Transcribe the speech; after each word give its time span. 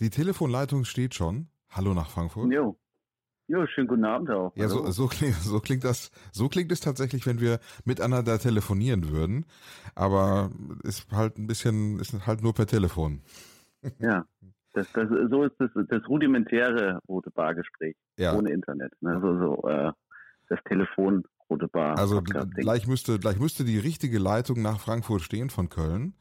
Die 0.00 0.10
Telefonleitung 0.10 0.84
steht 0.84 1.14
schon. 1.14 1.48
Hallo 1.70 1.94
nach 1.94 2.10
Frankfurt. 2.10 2.52
Jo. 2.52 2.76
Jo, 3.46 3.66
schönen 3.66 3.88
guten 3.88 4.04
Abend 4.04 4.30
auch. 4.30 4.56
Ja, 4.56 4.68
so, 4.68 4.90
so, 4.90 5.06
klingt, 5.06 5.34
so 5.34 5.60
klingt 5.60 5.84
das, 5.84 6.10
so 6.32 6.48
klingt 6.48 6.72
es 6.72 6.80
tatsächlich, 6.80 7.26
wenn 7.26 7.40
wir 7.40 7.58
miteinander 7.84 8.38
telefonieren 8.38 9.10
würden. 9.10 9.44
Aber 9.94 10.50
ist 10.82 11.12
halt 11.12 11.36
ein 11.38 11.46
bisschen, 11.46 11.98
ist 12.00 12.26
halt 12.26 12.42
nur 12.42 12.54
per 12.54 12.66
Telefon. 12.66 13.20
Ja. 13.98 14.24
Das, 14.72 14.90
das, 14.92 15.08
so 15.30 15.44
ist 15.44 15.54
das, 15.58 15.70
das 15.88 16.08
rudimentäre 16.08 16.98
rote 17.06 17.30
Bargespräch. 17.30 17.94
Ja. 18.18 18.34
Ohne 18.34 18.50
Internet. 18.50 18.92
Ne? 19.02 19.20
So, 19.20 19.38
so, 19.38 19.68
äh, 19.68 19.92
das 20.48 20.58
Telefon 20.64 21.24
rote 21.50 21.68
Bar. 21.68 21.98
Also 21.98 22.22
gleich 22.22 22.86
müsste, 22.86 23.18
gleich 23.18 23.38
müsste 23.38 23.64
die 23.64 23.78
richtige 23.78 24.18
Leitung 24.18 24.62
nach 24.62 24.80
Frankfurt 24.80 25.22
stehen 25.22 25.50
von 25.50 25.68
Köln. 25.68 26.14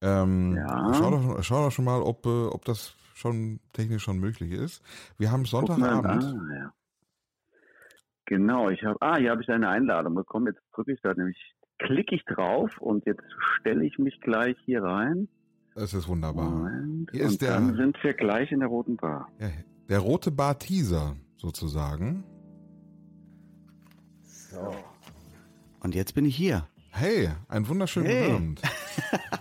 Ähm, 0.00 0.56
ja. 0.56 0.94
schau, 0.94 1.10
doch, 1.10 1.42
schau 1.42 1.64
doch 1.64 1.72
schon 1.72 1.84
mal, 1.84 2.00
ob, 2.00 2.24
äh, 2.26 2.46
ob 2.46 2.64
das 2.64 2.94
schon 3.14 3.60
technisch 3.72 4.02
schon 4.02 4.18
möglich 4.18 4.52
ist. 4.52 4.82
Wir 5.18 5.30
haben 5.30 5.44
Sonntagabend. 5.44 6.24
Ah, 6.24 6.54
ja. 6.54 6.72
Genau, 8.26 8.68
ich 8.68 8.84
habe, 8.84 8.96
ah, 9.00 9.16
hier 9.16 9.30
habe 9.30 9.42
ich 9.42 9.48
eine 9.48 9.68
Einladung 9.68 10.14
bekommen. 10.14 10.46
Jetzt 10.46 10.62
drücke 10.72 10.92
ich 10.92 11.00
da 11.02 11.14
nämlich, 11.14 11.38
klicke 11.78 12.14
ich 12.14 12.24
drauf 12.26 12.70
und 12.78 13.06
jetzt 13.06 13.24
stelle 13.58 13.84
ich 13.84 13.98
mich 13.98 14.20
gleich 14.20 14.56
hier 14.64 14.82
rein. 14.82 15.28
Das 15.74 15.94
ist 15.94 16.08
wunderbar. 16.08 16.50
Moment. 16.50 17.10
Hier 17.10 17.24
ist 17.24 17.32
und 17.32 17.42
der, 17.42 17.54
dann 17.54 17.76
sind 17.76 18.02
wir 18.02 18.14
gleich 18.14 18.52
in 18.52 18.60
der 18.60 18.68
roten 18.68 18.96
Bar. 18.96 19.28
Ja, 19.38 19.48
der 19.88 20.00
rote 20.00 20.30
Bar 20.30 20.58
Teaser 20.58 21.16
sozusagen. 21.36 22.24
So. 24.22 24.74
Und 25.80 25.94
jetzt 25.94 26.14
bin 26.14 26.24
ich 26.24 26.36
hier. 26.36 26.66
Hey, 26.90 27.30
ein 27.48 27.68
wunderschönen 27.68 28.08
hey. 28.08 28.32
Abend. 28.32 28.62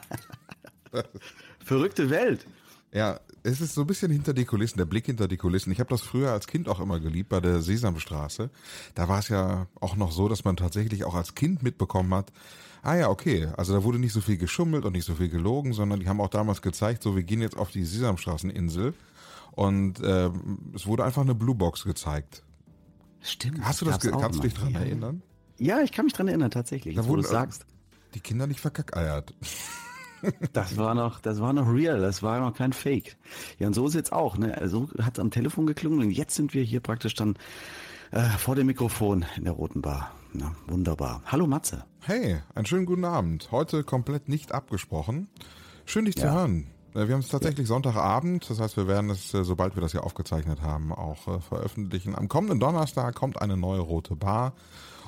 Verrückte 1.64 2.09
Welt. 2.09 2.46
Ja, 2.94 3.20
es 3.44 3.62
ist 3.62 3.73
so 3.73 3.82
ein 3.82 3.88
bisschen 3.88 4.12
hinter 4.12 4.34
die 4.34 4.45
Kulissen, 4.45 4.78
der 4.78 4.86
Blick 4.86 5.05
hinter 5.05 5.28
die 5.28 5.38
Kulissen. 5.38 5.72
Ich 5.72 5.80
habe 5.80 5.90
das 5.90 6.02
früher 6.02 6.32
als 6.32 6.48
Kind 6.48 6.70
auch 6.70 6.80
immer 6.80 7.00
geliebt 7.00 7.30
bei 7.30 7.42
der 7.42 7.61
Sesamstraße. 7.61 8.50
Da 8.95 9.09
war 9.09 9.20
es 9.20 9.28
ja 9.28 9.67
auch 9.80 9.95
noch 9.95 10.11
so, 10.11 10.30
dass 10.30 10.45
man 10.45 10.56
tatsächlich 10.56 11.03
auch 11.03 11.16
als 11.16 11.36
Kind 11.36 11.64
mitbekommen 11.64 12.14
hat, 12.14 12.31
ah 12.84 12.95
ja, 12.95 13.09
okay, 13.09 13.48
also 13.58 13.73
da 13.73 13.84
wurde 13.84 14.00
nicht 14.00 14.14
so 14.14 14.22
viel 14.22 14.38
geschummelt 14.38 14.86
und 14.86 14.94
nicht 14.94 15.06
so 15.06 15.16
viel 15.16 15.30
gelogen, 15.30 15.73
sondern 15.73 16.00
die 16.00 16.08
haben 16.08 16.22
auch 16.22 16.30
damals 16.30 16.61
gezeigt, 16.61 17.04
so 17.04 17.16
wir 17.16 17.23
gehen 17.23 17.42
jetzt 17.42 17.58
auf 17.58 17.72
die 17.72 17.83
Sesamstraßeninsel 17.83 18.94
und 19.52 20.00
äh, 20.00 20.30
es 20.73 20.86
wurde 20.86 21.04
einfach 21.04 21.23
eine 21.23 21.36
Bluebox 21.36 21.83
gezeigt. 21.83 22.44
Stimmt. 23.22 23.59
Hast 23.61 23.81
du 23.81 23.86
das, 23.86 24.00
kannst 24.00 24.39
du 24.39 24.44
dich 24.44 24.54
dran 24.54 24.76
erinnern? 24.76 25.22
Ja, 25.58 25.81
ich 25.81 25.92
kann 25.92 26.06
mich 26.06 26.14
dran 26.14 26.28
erinnern, 26.28 26.52
tatsächlich, 26.52 26.95
da 26.95 27.08
wo 27.08 27.16
du 27.16 27.23
sagst. 27.23 27.66
Die 28.14 28.20
Kinder 28.20 28.48
nicht 28.48 28.59
verkackeiert. 28.59 29.33
Das 30.54 30.78
war 30.78 30.96
noch, 30.96 31.20
das 31.20 31.40
war 31.42 31.54
noch 31.54 31.72
real, 31.72 32.00
das 32.00 32.23
war 32.23 32.40
noch 32.40 32.54
kein 32.54 32.73
Fake. 32.73 33.18
Ja, 33.60 33.68
und 33.68 33.73
so 33.73 33.88
ist 33.88 33.94
jetzt 33.94 34.14
auch, 34.14 34.38
ne? 34.38 34.58
Also 34.58 34.90
hat 35.02 35.20
am 35.20 35.32
Telefon 35.32 35.68
geklungen 35.68 36.00
und 36.00 36.12
jetzt 36.12 36.36
sind 36.36 36.54
wir 36.54 36.64
hier 36.64 36.80
praktisch 36.80 37.14
dann 37.14 37.38
äh, 38.12 38.22
vor 38.22 38.56
dem 38.56 38.68
Mikrofon 38.68 39.26
in 39.36 39.44
der 39.44 39.54
Roten 39.54 39.82
Bar. 39.82 40.12
Na, 40.34 40.56
wunderbar. 40.68 41.22
Hallo 41.26 41.48
Matze. 41.48 41.86
Hey, 42.02 42.38
einen 42.56 42.66
schönen 42.66 42.86
guten 42.86 43.06
Abend. 43.06 43.50
Heute 43.52 43.84
komplett 43.84 44.30
nicht 44.30 44.52
abgesprochen. 44.52 45.28
Schön 45.86 46.06
dich 46.06 46.16
ja. 46.16 46.23
zu 46.23 46.32
hören. 46.32 46.68
Äh, 46.94 47.08
wir 47.08 47.14
haben 47.14 47.22
es 47.22 47.30
tatsächlich. 47.30 47.68
Sonntagabend, 47.68 48.50
das 48.50 48.60
heißt, 48.60 48.78
wir 48.78 48.88
werden 48.88 49.10
es, 49.10 49.34
äh, 49.34 49.44
sobald 49.44 49.76
wir 49.76 49.82
das 49.82 49.92
hier 49.92 50.04
aufgezeichnet 50.04 50.62
haben, 50.62 50.92
auch 50.92 51.28
äh, 51.28 51.40
veröffentlichen. 51.40 52.16
Am 52.16 52.28
kommenden 52.28 52.60
Donnerstag 52.60 53.16
kommt 53.16 53.42
eine 53.42 53.58
neue 53.58 53.80
rote 53.80 54.16
Bar 54.16 54.54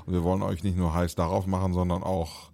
und 0.06 0.14
wir 0.14 0.24
wollen 0.24 0.42
euch 0.42 0.64
nicht 0.64 0.78
nur 0.78 0.94
heiß 0.94 1.16
darauf 1.16 1.48
machen, 1.48 1.74
sondern 1.74 2.04
auch 2.04 2.52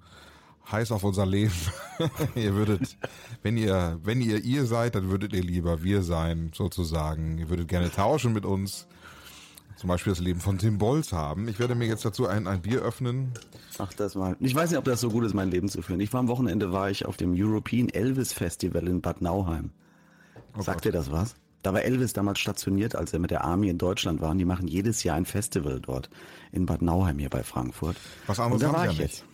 heiß 0.71 0.91
auf 0.91 1.03
unser 1.03 1.25
Leben. 1.25 1.53
ihr 2.35 2.53
würdet, 2.53 2.97
wenn 3.43 3.57
ihr, 3.57 3.99
wenn 4.03 4.21
ihr 4.21 4.43
ihr 4.43 4.65
seid, 4.65 4.95
dann 4.95 5.09
würdet 5.09 5.33
ihr 5.33 5.43
lieber 5.43 5.83
wir 5.83 6.01
sein, 6.03 6.51
sozusagen. 6.53 7.37
Ihr 7.37 7.49
würdet 7.49 7.67
gerne 7.67 7.91
tauschen 7.91 8.33
mit 8.33 8.45
uns. 8.45 8.87
Zum 9.77 9.89
Beispiel 9.89 10.13
das 10.13 10.21
Leben 10.21 10.39
von 10.39 10.57
Tim 10.57 10.77
Bolz 10.77 11.11
haben. 11.11 11.47
Ich 11.49 11.59
werde 11.59 11.75
mir 11.75 11.85
jetzt 11.85 12.05
dazu 12.05 12.27
ein, 12.27 12.47
ein 12.47 12.61
Bier 12.61 12.81
öffnen. 12.81 13.33
Ach, 13.77 13.91
das 13.93 14.15
mal. 14.15 14.37
Ich 14.39 14.55
weiß 14.55 14.69
nicht, 14.69 14.79
ob 14.79 14.85
das 14.85 15.01
so 15.01 15.09
gut 15.09 15.25
ist, 15.25 15.33
mein 15.33 15.51
Leben 15.51 15.67
zu 15.67 15.81
führen. 15.81 15.99
Ich 15.99 16.13
war 16.13 16.21
am 16.21 16.29
Wochenende 16.29 16.71
war 16.71 16.89
ich 16.89 17.05
auf 17.05 17.17
dem 17.17 17.33
European 17.35 17.89
Elvis 17.89 18.31
Festival 18.31 18.87
in 18.87 19.01
Bad 19.01 19.21
Nauheim. 19.21 19.71
Oh 20.57 20.61
Sagt 20.61 20.77
Gott. 20.77 20.85
dir 20.85 20.91
das 20.93 21.11
was? 21.11 21.35
Da 21.65 21.73
war 21.73 21.81
Elvis 21.81 22.13
damals 22.13 22.37
stationiert, 22.37 22.95
als 22.95 23.11
er 23.11 23.17
mit 23.17 23.31
der 23.31 23.43
Army 23.43 23.69
in 23.69 23.79
Deutschland 23.79 24.21
war. 24.21 24.29
Und 24.29 24.37
die 24.37 24.45
machen 24.45 24.67
jedes 24.67 25.03
Jahr 25.03 25.15
ein 25.15 25.25
Festival 25.25 25.79
dort 25.79 26.11
in 26.51 26.67
Bad 26.67 26.83
Nauheim 26.83 27.17
hier 27.17 27.31
bei 27.31 27.41
Frankfurt. 27.41 27.97
Was 28.27 28.39
anderes 28.39 28.63
haben 28.71 28.91
sie 28.91 28.97
ja 28.97 29.01
nicht. 29.01 29.25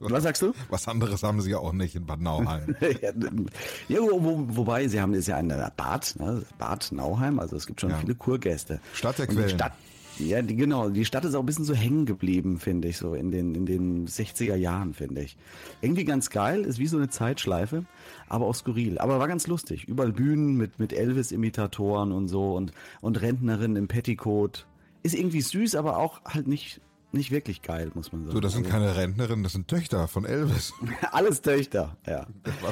Was 0.00 0.24
sagst 0.24 0.42
du? 0.42 0.52
Was 0.70 0.88
anderes 0.88 1.22
haben 1.22 1.40
sie 1.40 1.52
ja 1.52 1.58
auch 1.58 1.72
nicht 1.72 1.94
in 1.94 2.04
Bad 2.04 2.20
Nauheim. 2.20 2.74
ja, 3.88 4.00
wo, 4.00 4.44
wobei, 4.48 4.88
sie 4.88 5.00
haben 5.00 5.14
ist 5.14 5.28
ja 5.28 5.36
ein 5.36 5.46
Bad, 5.76 6.16
ne? 6.18 6.42
Bad 6.58 6.90
Nauheim, 6.90 7.38
also 7.38 7.54
es 7.54 7.68
gibt 7.68 7.80
schon 7.80 7.90
ja. 7.90 7.98
viele 7.98 8.16
Kurgäste. 8.16 8.80
Stadt 8.92 9.16
der 9.16 9.28
Quellen. 9.28 9.50
Stadt, 9.50 9.74
ja, 10.18 10.42
die, 10.42 10.56
genau. 10.56 10.88
Die 10.90 11.04
Stadt 11.04 11.24
ist 11.24 11.34
auch 11.34 11.40
ein 11.40 11.46
bisschen 11.46 11.64
so 11.64 11.74
hängen 11.74 12.06
geblieben, 12.06 12.58
finde 12.58 12.88
ich, 12.88 12.98
so 12.98 13.14
in 13.14 13.30
den, 13.30 13.54
in 13.54 13.66
den 13.66 14.06
60er 14.06 14.54
Jahren, 14.54 14.94
finde 14.94 15.22
ich. 15.22 15.36
Irgendwie 15.80 16.04
ganz 16.04 16.30
geil, 16.30 16.62
ist 16.64 16.78
wie 16.78 16.86
so 16.86 16.96
eine 16.96 17.08
Zeitschleife, 17.08 17.84
aber 18.28 18.46
auch 18.46 18.54
skurril. 18.54 18.98
Aber 18.98 19.18
war 19.18 19.28
ganz 19.28 19.46
lustig. 19.46 19.84
Überall 19.84 20.12
Bühnen 20.12 20.56
mit, 20.56 20.78
mit 20.78 20.92
Elvis-Imitatoren 20.92 22.12
und 22.12 22.28
so 22.28 22.54
und, 22.54 22.72
und 23.00 23.20
Rentnerinnen 23.20 23.76
im 23.76 23.88
Petticoat. 23.88 24.66
Ist 25.02 25.14
irgendwie 25.14 25.42
süß, 25.42 25.74
aber 25.74 25.98
auch 25.98 26.22
halt 26.24 26.46
nicht 26.46 26.80
nicht 27.14 27.30
wirklich 27.30 27.62
geil, 27.62 27.90
muss 27.94 28.12
man 28.12 28.22
sagen. 28.22 28.34
So, 28.34 28.40
das 28.40 28.52
sind 28.52 28.66
also, 28.66 28.76
keine 28.76 28.96
Rentnerinnen, 28.96 29.42
das 29.42 29.52
sind 29.52 29.68
Töchter 29.68 30.08
von 30.08 30.24
Elvis. 30.24 30.72
Alles 31.12 31.40
Töchter, 31.40 31.96
ja. 32.06 32.26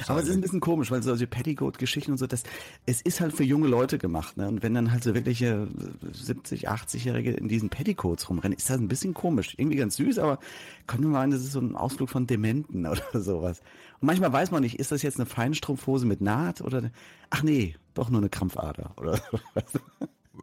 Aber 0.08 0.20
es 0.20 0.28
ist 0.28 0.34
ein 0.34 0.40
bisschen 0.40 0.60
komisch, 0.60 0.90
weil 0.90 1.02
solche 1.02 1.26
Petticoat-Geschichten 1.26 2.12
und 2.12 2.18
so, 2.18 2.26
das, 2.26 2.42
es 2.86 3.00
ist 3.00 3.20
halt 3.20 3.32
für 3.32 3.44
junge 3.44 3.68
Leute 3.68 3.98
gemacht, 3.98 4.36
ne? 4.36 4.48
Und 4.48 4.62
wenn 4.62 4.74
dann 4.74 4.92
halt 4.92 5.04
so 5.04 5.14
wirkliche 5.14 5.68
70, 6.12 6.68
80-Jährige 6.68 7.32
in 7.32 7.48
diesen 7.48 7.70
Petticoats 7.70 8.28
rumrennen, 8.28 8.56
ist 8.56 8.68
das 8.68 8.78
ein 8.78 8.88
bisschen 8.88 9.14
komisch. 9.14 9.54
Irgendwie 9.56 9.78
ganz 9.78 9.96
süß, 9.96 10.18
aber 10.18 10.38
kommt 10.86 11.02
mir 11.02 11.08
mal 11.08 11.22
an, 11.22 11.30
das 11.30 11.42
ist 11.42 11.52
so 11.52 11.60
ein 11.60 11.74
Ausflug 11.74 12.10
von 12.10 12.26
Dementen 12.26 12.86
oder 12.86 13.20
sowas. 13.20 13.60
Und 14.00 14.06
manchmal 14.06 14.32
weiß 14.32 14.50
man 14.50 14.62
nicht, 14.62 14.78
ist 14.78 14.92
das 14.92 15.02
jetzt 15.02 15.18
eine 15.18 15.26
Feinstrumpfhose 15.26 16.06
mit 16.06 16.20
Naht 16.20 16.60
oder, 16.60 16.90
ach 17.30 17.42
nee, 17.42 17.76
doch 17.94 18.10
nur 18.10 18.20
eine 18.20 18.28
Krampfader 18.28 18.92
oder 18.96 19.16
sowas. 19.30 19.82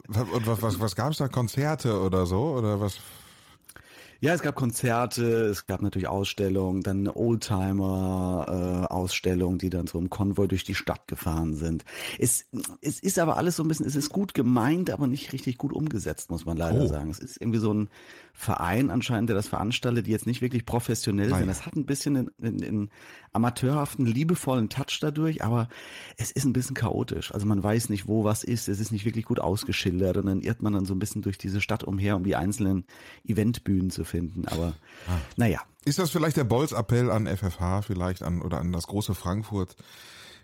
Und 0.08 0.48
was, 0.48 0.62
was, 0.62 0.80
was 0.80 0.96
gab 0.96 1.12
es 1.12 1.18
da? 1.18 1.28
Konzerte 1.28 2.00
oder 2.00 2.26
so? 2.26 2.56
Oder 2.58 2.80
was? 2.80 3.00
Ja, 4.22 4.34
es 4.34 4.42
gab 4.42 4.56
Konzerte, 4.56 5.46
es 5.46 5.66
gab 5.66 5.82
natürlich 5.82 6.10
Ausstellungen, 6.10 6.84
dann 6.84 7.08
Oldtimer-Ausstellungen, 7.08 9.56
äh, 9.58 9.60
die 9.60 9.70
dann 9.70 9.88
so 9.88 9.98
im 9.98 10.10
Konvoi 10.10 10.48
durch 10.48 10.66
die 10.66 10.76
Stadt 10.76 11.08
gefahren 11.08 11.56
sind. 11.56 11.86
Es, 12.18 12.46
es 12.82 13.00
ist 13.00 13.18
aber 13.18 13.38
alles 13.38 13.56
so 13.56 13.64
ein 13.64 13.70
bisschen, 13.70 13.86
es 13.86 13.96
ist 13.96 14.10
gut 14.10 14.34
gemeint, 14.34 14.90
aber 14.90 15.08
nicht 15.08 15.32
richtig 15.32 15.58
gut 15.58 15.72
umgesetzt, 15.72 16.32
muss 16.32 16.46
man 16.46 16.58
leider 16.58 16.84
oh. 16.84 16.88
sagen. 16.88 17.10
Es 17.10 17.20
ist 17.20 17.40
irgendwie 17.40 17.60
so 17.60 17.74
ein 17.74 17.88
Verein 18.40 18.90
anscheinend, 18.90 19.28
der 19.28 19.36
das 19.36 19.50
veranstaltet, 19.50 20.08
die 20.08 20.12
jetzt 20.12 20.26
nicht 20.26 20.40
wirklich 20.42 20.66
professionell 20.66 21.28
Nein. 21.28 21.40
sind. 21.40 21.50
Das 21.50 21.66
hat 21.66 21.76
ein 21.76 21.86
bisschen 21.86 22.32
einen, 22.42 22.90
amateurhaften, 23.34 24.06
liebevollen 24.06 24.70
Touch 24.70 25.00
dadurch, 25.02 25.44
aber 25.44 25.68
es 26.16 26.32
ist 26.32 26.46
ein 26.46 26.54
bisschen 26.54 26.74
chaotisch. 26.74 27.34
Also 27.34 27.46
man 27.46 27.62
weiß 27.62 27.90
nicht, 27.90 28.08
wo 28.08 28.24
was 28.24 28.46
ist, 28.46 28.70
es 28.70 28.80
ist 28.80 28.94
nicht 28.94 29.04
wirklich 29.04 29.26
gut 29.26 29.42
ausgeschildert 29.42 30.16
und 30.16 30.28
dann 30.28 30.40
irrt 30.40 30.62
man 30.62 30.72
dann 30.72 30.86
so 30.86 30.96
ein 30.96 31.00
bisschen 31.00 31.22
durch 31.22 31.38
diese 31.38 31.60
Stadt 31.60 31.84
umher, 31.84 32.16
um 32.16 32.24
die 32.24 32.38
einzelnen 32.38 32.86
Eventbühnen 33.26 33.90
zu 33.90 34.06
finden. 34.06 34.48
Aber 34.48 34.74
ah. 35.10 35.18
naja. 35.36 35.60
Ist 35.84 36.00
das 36.00 36.10
vielleicht 36.10 36.38
der 36.38 36.46
Bolz-Appell 36.46 37.12
an 37.12 37.28
FFH 37.28 37.82
vielleicht 37.82 38.24
an 38.24 38.42
oder 38.42 38.60
an 38.60 38.72
das 38.72 38.88
große 38.88 39.16
Frankfurt, 39.16 39.76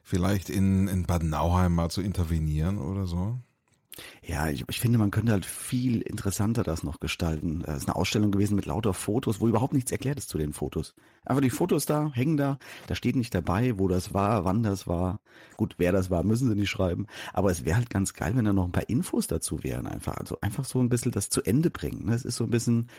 vielleicht 0.03 0.49
in, 0.49 0.89
in 0.89 1.05
Bad 1.05 1.23
Nauheim 1.23 1.73
mal 1.73 1.89
zu 1.89 2.01
intervenieren 2.01 2.77
oder 2.77 3.07
so? 3.07 3.39
Ja, 4.23 4.49
ich, 4.49 4.65
ich 4.69 4.79
finde, 4.79 4.97
man 4.97 5.11
könnte 5.11 5.31
halt 5.31 5.45
viel 5.45 6.01
interessanter 6.01 6.63
das 6.63 6.83
noch 6.83 6.99
gestalten. 6.99 7.63
Es 7.65 7.77
ist 7.77 7.87
eine 7.87 7.95
Ausstellung 7.95 8.31
gewesen 8.31 8.55
mit 8.55 8.65
lauter 8.65 8.93
Fotos, 8.93 9.39
wo 9.39 9.47
überhaupt 9.47 9.73
nichts 9.73 9.91
erklärt 9.91 10.17
ist 10.17 10.29
zu 10.29 10.37
den 10.37 10.53
Fotos. 10.53 10.95
Einfach 11.23 11.41
die 11.41 11.49
Fotos 11.49 11.85
da, 11.85 12.11
hängen 12.13 12.37
da, 12.37 12.59
da 12.87 12.95
steht 12.95 13.15
nicht 13.15 13.33
dabei, 13.33 13.79
wo 13.79 13.87
das 13.87 14.13
war, 14.13 14.45
wann 14.45 14.63
das 14.63 14.87
war. 14.87 15.19
Gut, 15.57 15.75
wer 15.77 15.91
das 15.91 16.09
war, 16.09 16.23
müssen 16.23 16.49
sie 16.49 16.55
nicht 16.55 16.69
schreiben. 16.69 17.07
Aber 17.33 17.51
es 17.51 17.65
wäre 17.65 17.77
halt 17.77 17.89
ganz 17.89 18.13
geil, 18.13 18.33
wenn 18.35 18.45
da 18.45 18.53
noch 18.53 18.65
ein 18.65 18.71
paar 18.71 18.89
Infos 18.89 19.27
dazu 19.27 19.63
wären 19.63 19.87
einfach. 19.87 20.17
Also 20.17 20.37
einfach 20.41 20.65
so 20.65 20.79
ein 20.79 20.89
bisschen 20.89 21.11
das 21.11 21.29
zu 21.29 21.41
Ende 21.43 21.69
bringen. 21.69 22.09
Es 22.09 22.25
ist 22.25 22.35
so 22.35 22.43
ein 22.43 22.51
bisschen 22.51 22.89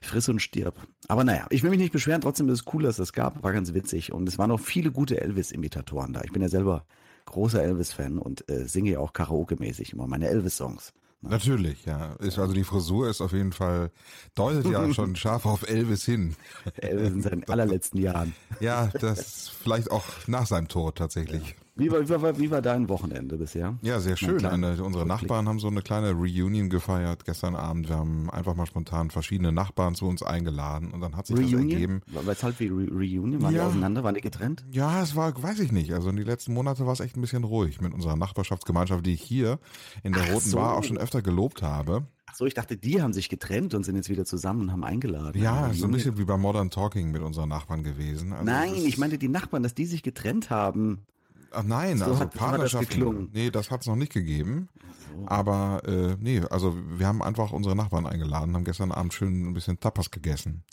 friss 0.00 0.28
und 0.28 0.40
stirb. 0.40 0.76
Aber 1.08 1.24
naja, 1.24 1.46
ich 1.50 1.62
will 1.62 1.70
mich 1.70 1.78
nicht 1.78 1.92
beschweren, 1.92 2.20
trotzdem 2.20 2.48
ist 2.48 2.60
es 2.60 2.74
cool, 2.74 2.82
dass 2.82 2.98
es 2.98 3.08
das 3.08 3.12
gab, 3.12 3.42
war 3.42 3.52
ganz 3.52 3.74
witzig. 3.74 4.12
Und 4.12 4.28
es 4.28 4.38
waren 4.38 4.50
auch 4.50 4.60
viele 4.60 4.90
gute 4.90 5.20
Elvis-Imitatoren 5.20 6.12
da. 6.12 6.22
Ich 6.22 6.32
bin 6.32 6.42
ja 6.42 6.48
selber 6.48 6.86
großer 7.26 7.62
Elvis-Fan 7.62 8.18
und 8.18 8.48
äh, 8.50 8.66
singe 8.66 8.92
ja 8.92 8.98
auch 8.98 9.12
Karaoke-mäßig 9.12 9.92
immer 9.92 10.06
meine 10.06 10.28
Elvis-Songs. 10.28 10.92
Ne? 11.24 11.30
Natürlich, 11.30 11.84
ja. 11.86 12.14
Ist, 12.14 12.38
also 12.38 12.52
die 12.52 12.64
Frisur 12.64 13.08
ist 13.08 13.20
auf 13.20 13.32
jeden 13.32 13.52
Fall, 13.52 13.90
deutet 14.34 14.70
ja 14.70 14.92
schon 14.92 15.16
scharf 15.16 15.46
auf 15.46 15.68
Elvis 15.68 16.04
hin. 16.04 16.36
Elvis 16.76 17.10
in 17.10 17.22
seinen 17.22 17.44
allerletzten 17.48 18.00
Jahren. 18.00 18.34
Ja, 18.60 18.90
das 19.00 19.48
vielleicht 19.48 19.90
auch 19.90 20.04
nach 20.26 20.46
seinem 20.46 20.68
Tod 20.68 20.96
tatsächlich. 20.96 21.56
Wie 21.76 21.90
war, 21.90 22.08
wie, 22.08 22.22
war, 22.22 22.38
wie 22.38 22.50
war 22.52 22.62
dein 22.62 22.88
Wochenende 22.88 23.36
bisher? 23.36 23.76
Ja, 23.82 23.98
sehr 23.98 24.16
schön. 24.16 24.44
Eine, 24.46 24.80
unsere 24.84 25.04
Nachbarn 25.04 25.48
haben 25.48 25.58
so 25.58 25.66
eine 25.66 25.82
kleine 25.82 26.12
Reunion 26.12 26.70
gefeiert 26.70 27.24
gestern 27.24 27.56
Abend. 27.56 27.88
Wir 27.88 27.96
haben 27.96 28.30
einfach 28.30 28.54
mal 28.54 28.66
spontan 28.66 29.10
verschiedene 29.10 29.50
Nachbarn 29.50 29.96
zu 29.96 30.06
uns 30.06 30.22
eingeladen 30.22 30.92
und 30.92 31.00
dann 31.00 31.16
hat 31.16 31.26
sich 31.26 31.36
Reunion? 31.36 31.62
das 31.62 31.72
ergeben. 31.72 32.02
Weshalb 32.06 32.60
wie 32.60 32.68
Re 32.68 32.88
Reunion? 32.92 33.42
Waren 33.42 33.54
ja. 33.54 33.62
die 33.62 33.68
auseinander? 33.70 34.04
Waren 34.04 34.14
die 34.14 34.20
getrennt? 34.20 34.64
Ja, 34.70 35.02
es 35.02 35.16
war, 35.16 35.42
weiß 35.42 35.58
ich 35.58 35.72
nicht. 35.72 35.92
Also 35.92 36.10
in 36.10 36.16
den 36.16 36.26
letzten 36.26 36.54
Monaten 36.54 36.86
war 36.86 36.92
es 36.92 37.00
echt 37.00 37.16
ein 37.16 37.20
bisschen 37.20 37.42
ruhig 37.42 37.80
mit 37.80 37.92
unserer 37.92 38.14
Nachbarschaftsgemeinschaft, 38.14 39.04
die 39.04 39.14
ich 39.14 39.22
hier 39.22 39.58
in 40.04 40.12
der 40.12 40.22
Ach 40.22 40.34
Roten 40.34 40.50
so. 40.50 40.58
Bar 40.58 40.76
auch 40.76 40.84
schon 40.84 40.98
öfter 40.98 41.22
gelobt 41.22 41.62
habe. 41.62 42.06
Ach 42.26 42.36
so, 42.36 42.46
ich 42.46 42.54
dachte, 42.54 42.76
die 42.76 43.02
haben 43.02 43.12
sich 43.12 43.28
getrennt 43.28 43.74
und 43.74 43.82
sind 43.82 43.96
jetzt 43.96 44.08
wieder 44.08 44.24
zusammen 44.24 44.62
und 44.62 44.72
haben 44.72 44.84
eingeladen. 44.84 45.42
Ja, 45.42 45.72
so 45.72 45.86
ein 45.86 45.90
bisschen 45.90 46.18
wie 46.18 46.24
bei 46.24 46.36
Modern 46.36 46.70
Talking 46.70 47.10
mit 47.10 47.22
unseren 47.22 47.48
Nachbarn 47.48 47.82
gewesen. 47.82 48.32
Also 48.32 48.44
Nein, 48.44 48.74
ich 48.76 48.96
meinte 48.96 49.18
die 49.18 49.28
Nachbarn, 49.28 49.64
dass 49.64 49.74
die 49.74 49.86
sich 49.86 50.04
getrennt 50.04 50.50
haben. 50.50 51.04
Ach 51.54 51.62
nein, 51.62 51.98
so 51.98 52.04
also 52.04 52.20
hat, 52.20 52.34
Partnerschaften, 52.34 53.00
das 53.00 53.28
nee, 53.32 53.50
das 53.50 53.70
hat 53.70 53.82
es 53.82 53.86
noch 53.86 53.96
nicht 53.96 54.12
gegeben. 54.12 54.68
So. 55.14 55.26
Aber 55.26 55.82
äh, 55.86 56.16
nee, 56.18 56.40
also 56.50 56.76
wir 56.98 57.06
haben 57.06 57.22
einfach 57.22 57.52
unsere 57.52 57.76
Nachbarn 57.76 58.06
eingeladen, 58.06 58.54
haben 58.54 58.64
gestern 58.64 58.92
Abend 58.92 59.14
schön 59.14 59.48
ein 59.48 59.54
bisschen 59.54 59.78
Tapas 59.80 60.10
gegessen. 60.10 60.64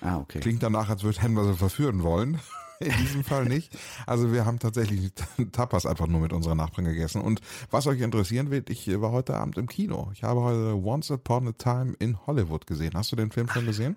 Ah, 0.00 0.18
okay. 0.18 0.40
Klingt 0.40 0.62
danach, 0.62 0.90
als 0.90 1.02
würden 1.02 1.34
wir 1.34 1.44
sie 1.44 1.54
verführen 1.54 2.02
wollen. 2.02 2.40
In 2.80 2.92
diesem 2.98 3.24
Fall 3.24 3.46
nicht. 3.46 3.74
Also 4.06 4.32
wir 4.32 4.44
haben 4.44 4.58
tatsächlich 4.58 5.12
Tapas 5.52 5.86
einfach 5.86 6.06
nur 6.06 6.20
mit 6.20 6.34
unserer 6.34 6.54
Nachbarn 6.54 6.84
gegessen. 6.84 7.22
Und 7.22 7.40
was 7.70 7.86
euch 7.86 8.00
interessieren 8.02 8.50
wird, 8.50 8.68
ich 8.68 9.00
war 9.00 9.12
heute 9.12 9.34
Abend 9.34 9.56
im 9.56 9.66
Kino. 9.66 10.10
Ich 10.12 10.24
habe 10.24 10.42
heute 10.42 10.76
Once 10.76 11.10
Upon 11.10 11.48
a 11.48 11.52
Time 11.52 11.94
in 11.98 12.26
Hollywood 12.26 12.66
gesehen. 12.66 12.92
Hast 12.94 13.10
du 13.12 13.16
den 13.16 13.30
Film 13.30 13.48
schon 13.48 13.64
gesehen? 13.64 13.96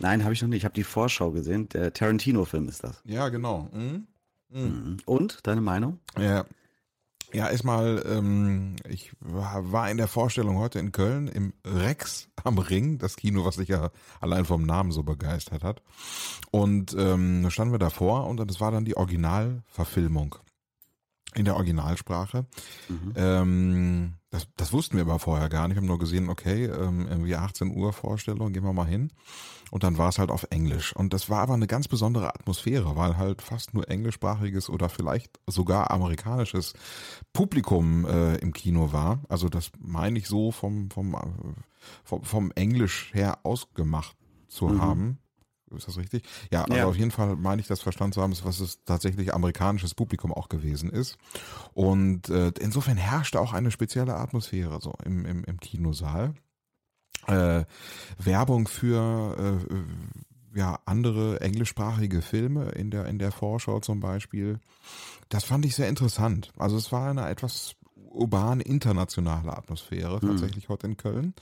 Nein, 0.00 0.24
habe 0.24 0.32
ich 0.32 0.42
noch 0.42 0.48
nicht. 0.48 0.58
Ich 0.58 0.64
habe 0.64 0.74
die 0.74 0.82
Vorschau 0.82 1.30
gesehen. 1.30 1.68
Der 1.68 1.92
Tarantino-Film 1.92 2.68
ist 2.68 2.82
das. 2.82 3.00
Ja, 3.04 3.28
genau. 3.28 3.68
Mhm. 3.72 4.08
Mhm. 4.50 4.98
Und 5.04 5.46
deine 5.46 5.60
Meinung? 5.60 5.98
Ja. 6.18 6.44
Ja, 7.34 7.50
erstmal, 7.50 8.02
ähm, 8.08 8.76
ich 8.88 9.12
war 9.20 9.90
in 9.90 9.98
der 9.98 10.08
Vorstellung 10.08 10.56
heute 10.56 10.78
in 10.78 10.92
Köln 10.92 11.28
im 11.28 11.52
Rex 11.62 12.30
am 12.42 12.56
Ring, 12.56 12.96
das 12.96 13.16
Kino, 13.16 13.44
was 13.44 13.56
sich 13.56 13.68
ja 13.68 13.90
allein 14.18 14.46
vom 14.46 14.62
Namen 14.62 14.92
so 14.92 15.02
begeistert 15.02 15.62
hat. 15.62 15.82
Und 16.50 16.96
ähm, 16.98 17.50
standen 17.50 17.74
wir 17.74 17.78
davor 17.78 18.26
und 18.26 18.38
das 18.38 18.60
war 18.62 18.70
dann 18.70 18.86
die 18.86 18.96
Originalverfilmung 18.96 20.36
in 21.34 21.44
der 21.44 21.56
Originalsprache. 21.56 22.46
Mhm. 22.88 23.12
Ähm, 23.16 24.14
das, 24.30 24.46
das 24.56 24.72
wussten 24.72 24.96
wir 24.96 25.04
aber 25.04 25.18
vorher 25.18 25.48
gar 25.48 25.68
nicht. 25.68 25.76
Wir 25.76 25.80
haben 25.80 25.86
nur 25.86 25.98
gesehen, 25.98 26.28
okay, 26.28 26.66
ähm, 26.66 27.06
irgendwie 27.08 27.34
18 27.34 27.74
Uhr 27.74 27.92
Vorstellung, 27.92 28.52
gehen 28.52 28.64
wir 28.64 28.72
mal 28.72 28.86
hin. 28.86 29.10
Und 29.70 29.84
dann 29.84 29.98
war 29.98 30.08
es 30.08 30.18
halt 30.18 30.30
auf 30.30 30.46
Englisch. 30.50 30.94
Und 30.94 31.12
das 31.12 31.28
war 31.28 31.40
aber 31.40 31.54
eine 31.54 31.66
ganz 31.66 31.88
besondere 31.88 32.34
Atmosphäre, 32.34 32.96
weil 32.96 33.16
halt 33.16 33.42
fast 33.42 33.74
nur 33.74 33.88
englischsprachiges 33.88 34.70
oder 34.70 34.88
vielleicht 34.88 35.38
sogar 35.46 35.90
amerikanisches 35.90 36.74
Publikum 37.32 38.06
äh, 38.06 38.36
im 38.36 38.52
Kino 38.52 38.92
war. 38.92 39.20
Also 39.28 39.48
das 39.48 39.70
meine 39.78 40.18
ich 40.18 40.26
so 40.26 40.52
vom, 40.52 40.90
vom, 40.90 41.14
äh, 41.14 41.18
vom, 42.04 42.22
vom 42.22 42.50
Englisch 42.52 43.10
her 43.12 43.38
ausgemacht 43.44 44.16
zu 44.48 44.68
mhm. 44.68 44.82
haben. 44.82 45.18
Ist 45.76 45.88
das 45.88 45.98
richtig? 45.98 46.22
Ja, 46.50 46.64
also 46.64 46.74
ja. 46.74 46.86
auf 46.86 46.96
jeden 46.96 47.10
Fall 47.10 47.36
meine 47.36 47.60
ich 47.60 47.68
das 47.68 47.80
verstanden 47.80 48.12
zu 48.12 48.22
haben, 48.22 48.34
was 48.42 48.60
es 48.60 48.82
tatsächlich 48.84 49.34
amerikanisches 49.34 49.94
Publikum 49.94 50.32
auch 50.32 50.48
gewesen 50.48 50.90
ist. 50.90 51.18
Und 51.74 52.28
äh, 52.28 52.52
insofern 52.60 52.96
herrschte 52.96 53.40
auch 53.40 53.52
eine 53.52 53.70
spezielle 53.70 54.14
Atmosphäre 54.14 54.80
so 54.80 54.94
im, 55.04 55.24
im, 55.24 55.44
im 55.44 55.60
Kinosaal. 55.60 56.34
Äh, 57.26 57.64
Werbung 58.18 58.68
für 58.68 59.58
äh, 59.70 60.58
ja 60.58 60.78
andere 60.86 61.40
englischsprachige 61.40 62.22
Filme 62.22 62.70
in 62.70 62.90
der 62.90 63.06
in 63.06 63.18
der 63.18 63.32
Vorschau 63.32 63.80
zum 63.80 64.00
Beispiel. 64.00 64.60
Das 65.28 65.44
fand 65.44 65.66
ich 65.66 65.74
sehr 65.74 65.88
interessant. 65.88 66.52
Also 66.56 66.76
es 66.76 66.90
war 66.90 67.10
eine 67.10 67.28
etwas 67.28 67.76
urban 67.94 68.60
internationale 68.60 69.56
Atmosphäre 69.56 70.20
hm. 70.20 70.28
tatsächlich 70.28 70.68
heute 70.68 70.86
in 70.86 70.96
Köln. 70.96 71.34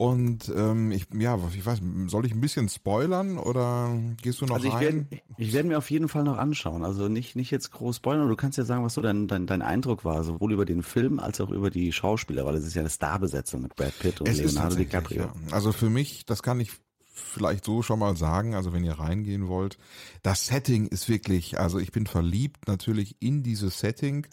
Und 0.00 0.50
ähm, 0.56 0.92
ich, 0.92 1.08
ja, 1.12 1.38
ich 1.54 1.66
weiß, 1.66 1.80
soll 2.06 2.24
ich 2.24 2.32
ein 2.32 2.40
bisschen 2.40 2.70
spoilern 2.70 3.36
oder 3.36 3.94
gehst 4.22 4.40
du 4.40 4.46
noch 4.46 4.54
also 4.54 4.68
ich 4.68 4.72
rein? 4.72 5.06
Werd, 5.10 5.22
ich 5.36 5.52
werde 5.52 5.68
mir 5.68 5.76
auf 5.76 5.90
jeden 5.90 6.08
Fall 6.08 6.24
noch 6.24 6.38
anschauen. 6.38 6.86
Also 6.86 7.08
nicht, 7.08 7.36
nicht 7.36 7.50
jetzt 7.50 7.70
groß 7.70 7.96
spoilern, 7.96 8.26
du 8.26 8.34
kannst 8.34 8.56
ja 8.56 8.64
sagen, 8.64 8.82
was 8.82 8.94
so 8.94 9.02
dein, 9.02 9.28
dein, 9.28 9.46
dein 9.46 9.60
Eindruck 9.60 10.06
war, 10.06 10.24
sowohl 10.24 10.54
über 10.54 10.64
den 10.64 10.82
Film 10.82 11.20
als 11.20 11.38
auch 11.42 11.50
über 11.50 11.68
die 11.68 11.92
Schauspieler, 11.92 12.46
weil 12.46 12.54
es 12.54 12.64
ist 12.64 12.72
ja 12.72 12.80
eine 12.80 12.88
Starbesetzung 12.88 13.60
mit 13.60 13.76
Brad 13.76 13.92
Pitt 13.98 14.22
und 14.22 14.28
es 14.28 14.38
Leonardo 14.38 14.76
DiCaprio. 14.76 15.24
Ja. 15.24 15.34
Also 15.50 15.70
für 15.70 15.90
mich, 15.90 16.24
das 16.24 16.42
kann 16.42 16.60
ich 16.60 16.70
vielleicht 17.12 17.66
so 17.66 17.82
schon 17.82 17.98
mal 17.98 18.16
sagen, 18.16 18.54
also 18.54 18.72
wenn 18.72 18.84
ihr 18.84 18.98
reingehen 18.98 19.48
wollt, 19.48 19.76
das 20.22 20.46
Setting 20.46 20.86
ist 20.86 21.10
wirklich, 21.10 21.60
also 21.60 21.78
ich 21.78 21.92
bin 21.92 22.06
verliebt 22.06 22.68
natürlich 22.68 23.16
in 23.20 23.42
dieses 23.42 23.80
Setting. 23.80 24.26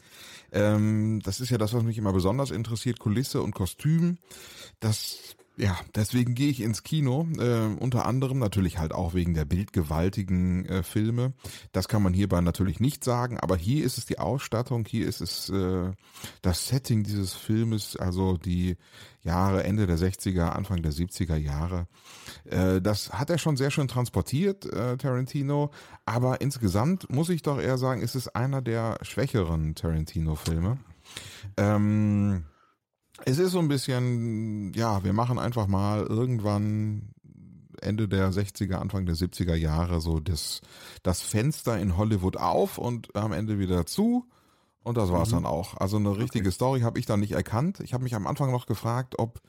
Ähm, 0.53 1.19
das 1.25 1.41
ist 1.41 1.49
ja 1.49 1.57
das, 1.57 1.73
was 1.73 1.83
mich 1.83 1.97
immer 1.97 2.13
besonders 2.13 2.51
interessiert, 2.51 2.99
Kulisse 2.99 3.41
und 3.41 3.53
Kostüm. 3.53 4.17
Das 4.79 5.35
ja, 5.57 5.75
deswegen 5.95 6.35
gehe 6.35 6.49
ich 6.49 6.61
ins 6.61 6.83
Kino, 6.83 7.27
äh, 7.39 7.75
unter 7.79 8.05
anderem 8.05 8.37
natürlich 8.37 8.77
halt 8.77 8.93
auch 8.93 9.15
wegen 9.15 9.33
der 9.33 9.45
bildgewaltigen 9.45 10.65
äh, 10.65 10.83
Filme. 10.83 11.33
Das 11.71 11.87
kann 11.87 12.03
man 12.03 12.13
hierbei 12.13 12.41
natürlich 12.41 12.79
nicht 12.79 13.03
sagen, 13.03 13.39
aber 13.39 13.57
hier 13.57 13.83
ist 13.83 13.97
es 13.97 14.05
die 14.05 14.19
Ausstattung, 14.19 14.85
hier 14.85 15.07
ist 15.07 15.19
es 15.19 15.49
äh, 15.49 15.91
das 16.43 16.67
Setting 16.67 17.03
dieses 17.03 17.33
Filmes, 17.33 17.95
also 17.95 18.37
die 18.37 18.77
Jahre, 19.23 19.63
Ende 19.63 19.87
der 19.87 19.97
60er, 19.97 20.49
Anfang 20.49 20.83
der 20.83 20.93
70er 20.93 21.37
Jahre. 21.37 21.87
Äh, 22.45 22.79
das 22.79 23.11
hat 23.13 23.31
er 23.31 23.39
schon 23.39 23.57
sehr 23.57 23.71
schön 23.71 23.87
transportiert, 23.87 24.65
äh, 24.65 24.95
Tarantino, 24.97 25.71
aber 26.05 26.39
insgesamt 26.39 27.09
muss 27.09 27.29
ich 27.29 27.41
doch 27.41 27.59
eher 27.59 27.79
sagen, 27.79 28.03
ist 28.03 28.13
es 28.13 28.27
einer 28.27 28.61
der 28.61 28.99
schwächeren 29.01 29.73
Tarantino-Filme. 29.73 30.77
Ähm, 31.57 32.43
es 33.25 33.39
ist 33.39 33.51
so 33.51 33.59
ein 33.59 33.67
bisschen, 33.67 34.73
ja, 34.73 35.03
wir 35.03 35.13
machen 35.13 35.39
einfach 35.39 35.67
mal 35.67 36.03
irgendwann 36.03 37.13
Ende 37.81 38.07
der 38.07 38.31
60er, 38.31 38.75
Anfang 38.75 39.05
der 39.05 39.15
70er 39.15 39.55
Jahre 39.55 40.01
so 40.01 40.19
das, 40.19 40.61
das 41.03 41.21
Fenster 41.21 41.77
in 41.77 41.97
Hollywood 41.97 42.37
auf 42.37 42.77
und 42.77 43.15
am 43.15 43.33
Ende 43.33 43.59
wieder 43.59 43.85
zu. 43.85 44.25
Und 44.83 44.95
das 44.95 45.11
war's 45.11 45.31
mhm. 45.31 45.35
dann 45.35 45.45
auch. 45.45 45.75
Also 45.75 45.97
eine 45.97 46.17
richtige 46.17 46.47
okay. 46.47 46.55
Story 46.55 46.79
habe 46.81 46.97
ich 46.97 47.05
dann 47.05 47.19
nicht 47.19 47.33
erkannt. 47.33 47.81
Ich 47.81 47.93
habe 47.93 48.03
mich 48.03 48.15
am 48.15 48.25
Anfang 48.25 48.51
noch 48.51 48.67
gefragt, 48.67 49.15
ob, 49.19 49.41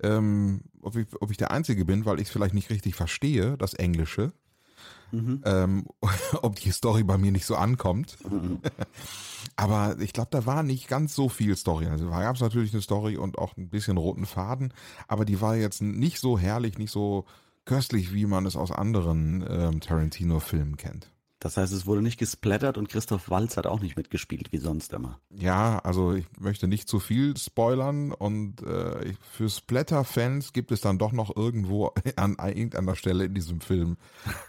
ähm, 0.00 0.60
ob, 0.82 0.94
ich, 0.94 1.08
ob 1.20 1.32
ich 1.32 1.36
der 1.36 1.50
Einzige 1.50 1.84
bin, 1.84 2.06
weil 2.06 2.20
ich 2.20 2.28
es 2.28 2.32
vielleicht 2.32 2.54
nicht 2.54 2.70
richtig 2.70 2.94
verstehe, 2.94 3.56
das 3.58 3.74
Englische. 3.74 4.32
Mhm. 5.14 5.42
Ähm, 5.44 5.84
ob 6.42 6.56
die 6.56 6.70
Story 6.70 7.04
bei 7.04 7.18
mir 7.18 7.32
nicht 7.32 7.46
so 7.46 7.56
ankommt. 7.56 8.16
Mhm. 8.28 8.60
Aber 9.56 9.96
ich 10.00 10.12
glaube, 10.12 10.30
da 10.30 10.46
war 10.46 10.62
nicht 10.62 10.88
ganz 10.88 11.14
so 11.14 11.28
viel 11.28 11.56
Story. 11.56 11.86
Also 11.86 12.08
da 12.08 12.20
gab 12.20 12.36
es 12.36 12.42
natürlich 12.42 12.72
eine 12.72 12.82
Story 12.82 13.16
und 13.16 13.38
auch 13.38 13.56
ein 13.56 13.68
bisschen 13.68 13.96
roten 13.96 14.26
Faden, 14.26 14.72
aber 15.06 15.24
die 15.24 15.40
war 15.40 15.54
jetzt 15.54 15.80
nicht 15.82 16.18
so 16.18 16.38
herrlich, 16.38 16.78
nicht 16.78 16.90
so 16.90 17.24
köstlich, 17.64 18.12
wie 18.12 18.26
man 18.26 18.46
es 18.46 18.56
aus 18.56 18.72
anderen 18.72 19.44
ähm, 19.48 19.80
Tarantino-Filmen 19.80 20.76
kennt. 20.76 21.13
Das 21.44 21.58
heißt, 21.58 21.74
es 21.74 21.84
wurde 21.84 22.00
nicht 22.00 22.18
gesplattert 22.18 22.78
und 22.78 22.88
Christoph 22.88 23.28
Walz 23.28 23.58
hat 23.58 23.66
auch 23.66 23.80
nicht 23.80 23.98
mitgespielt, 23.98 24.50
wie 24.50 24.56
sonst 24.56 24.94
immer. 24.94 25.20
Ja, 25.28 25.78
also 25.80 26.14
ich 26.14 26.24
möchte 26.40 26.68
nicht 26.68 26.88
zu 26.88 27.00
viel 27.00 27.36
spoilern 27.36 28.12
und 28.12 28.62
äh, 28.62 29.12
für 29.30 29.50
Splatter-Fans 29.50 30.54
gibt 30.54 30.72
es 30.72 30.80
dann 30.80 30.96
doch 30.96 31.12
noch 31.12 31.36
irgendwo 31.36 31.92
an 32.16 32.36
irgendeiner 32.38 32.96
Stelle 32.96 33.26
in 33.26 33.34
diesem 33.34 33.60
Film 33.60 33.98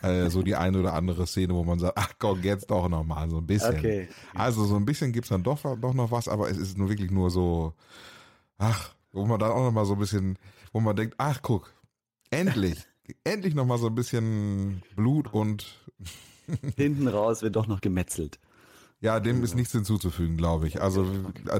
äh, 0.04 0.30
so 0.30 0.42
die 0.42 0.56
eine 0.56 0.80
oder 0.80 0.94
andere 0.94 1.28
Szene, 1.28 1.54
wo 1.54 1.66
man 1.66 1.80
sagt, 1.80 1.98
ach 1.98 2.14
komm, 2.18 2.44
jetzt 2.44 2.72
doch 2.72 2.88
noch 2.88 3.04
mal 3.04 3.30
so 3.30 3.40
ein 3.40 3.46
bisschen. 3.46 3.78
Okay. 3.78 4.08
Also 4.34 4.64
so 4.64 4.78
ein 4.78 4.86
bisschen 4.86 5.12
gibt's 5.12 5.28
dann 5.28 5.44
doch, 5.44 5.64
doch 5.78 5.94
noch 5.94 6.12
was, 6.12 6.30
aber 6.30 6.50
es 6.50 6.56
ist 6.56 6.78
nur 6.78 6.88
wirklich 6.88 7.12
nur 7.12 7.30
so, 7.30 7.74
ach, 8.58 8.96
wo 9.12 9.26
man 9.26 9.38
dann 9.38 9.52
auch 9.52 9.66
noch 9.66 9.74
mal 9.74 9.86
so 9.86 9.96
ein 9.96 10.00
bisschen, 10.00 10.40
wo 10.72 10.80
man 10.80 10.96
denkt, 10.96 11.16
ach 11.18 11.42
guck, 11.42 11.74
endlich, 12.30 12.88
endlich 13.26 13.54
noch 13.54 13.66
mal 13.66 13.80
so 13.80 13.88
ein 13.88 13.96
bisschen 13.96 14.82
Blut 14.96 15.34
und 15.34 15.84
Hinten 16.76 17.08
raus 17.08 17.42
wird 17.42 17.56
doch 17.56 17.68
noch 17.68 17.82
gemetzelt. 17.82 18.40
Ja, 19.02 19.20
dem 19.20 19.44
ist 19.44 19.56
nichts 19.56 19.74
hinzuzufügen, 19.74 20.38
glaube 20.38 20.68
ich. 20.68 20.82
Also 20.82 21.06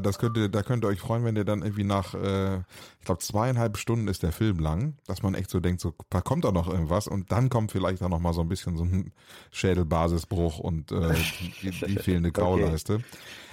das 0.02 0.18
könnte, 0.18 0.50
da 0.50 0.64
könnt 0.64 0.84
ihr 0.84 0.88
euch 0.88 1.00
freuen, 1.00 1.26
wenn 1.26 1.36
ihr 1.36 1.44
dann 1.44 1.62
irgendwie 1.62 1.84
nach, 1.84 2.14
äh, 2.16 2.58
ich 3.00 3.06
glaube 3.06 3.20
zweieinhalb 3.20 3.78
Stunden 3.78 4.08
ist 4.08 4.24
der 4.24 4.32
Film 4.32 4.58
lang, 4.58 4.96
dass 5.06 5.22
man 5.22 5.36
echt 5.36 5.52
so 5.52 5.60
denkt, 5.60 5.82
so 5.82 5.94
da 6.10 6.22
kommt 6.22 6.46
da 6.46 6.52
noch 6.52 6.68
irgendwas 6.68 7.08
und 7.08 7.32
dann 7.32 7.50
kommt 7.50 7.72
vielleicht 7.72 8.02
auch 8.02 8.10
noch 8.10 8.20
mal 8.20 8.34
so 8.34 8.42
ein 8.42 8.48
bisschen 8.48 8.78
so 8.78 8.86
ein 8.86 9.12
Schädelbasisbruch 9.52 10.60
und 10.60 10.92
äh, 10.92 11.14
die, 11.62 11.72
die 11.72 11.98
fehlende 11.98 12.32
Grauleiste. 12.34 12.96
Okay. 12.96 13.04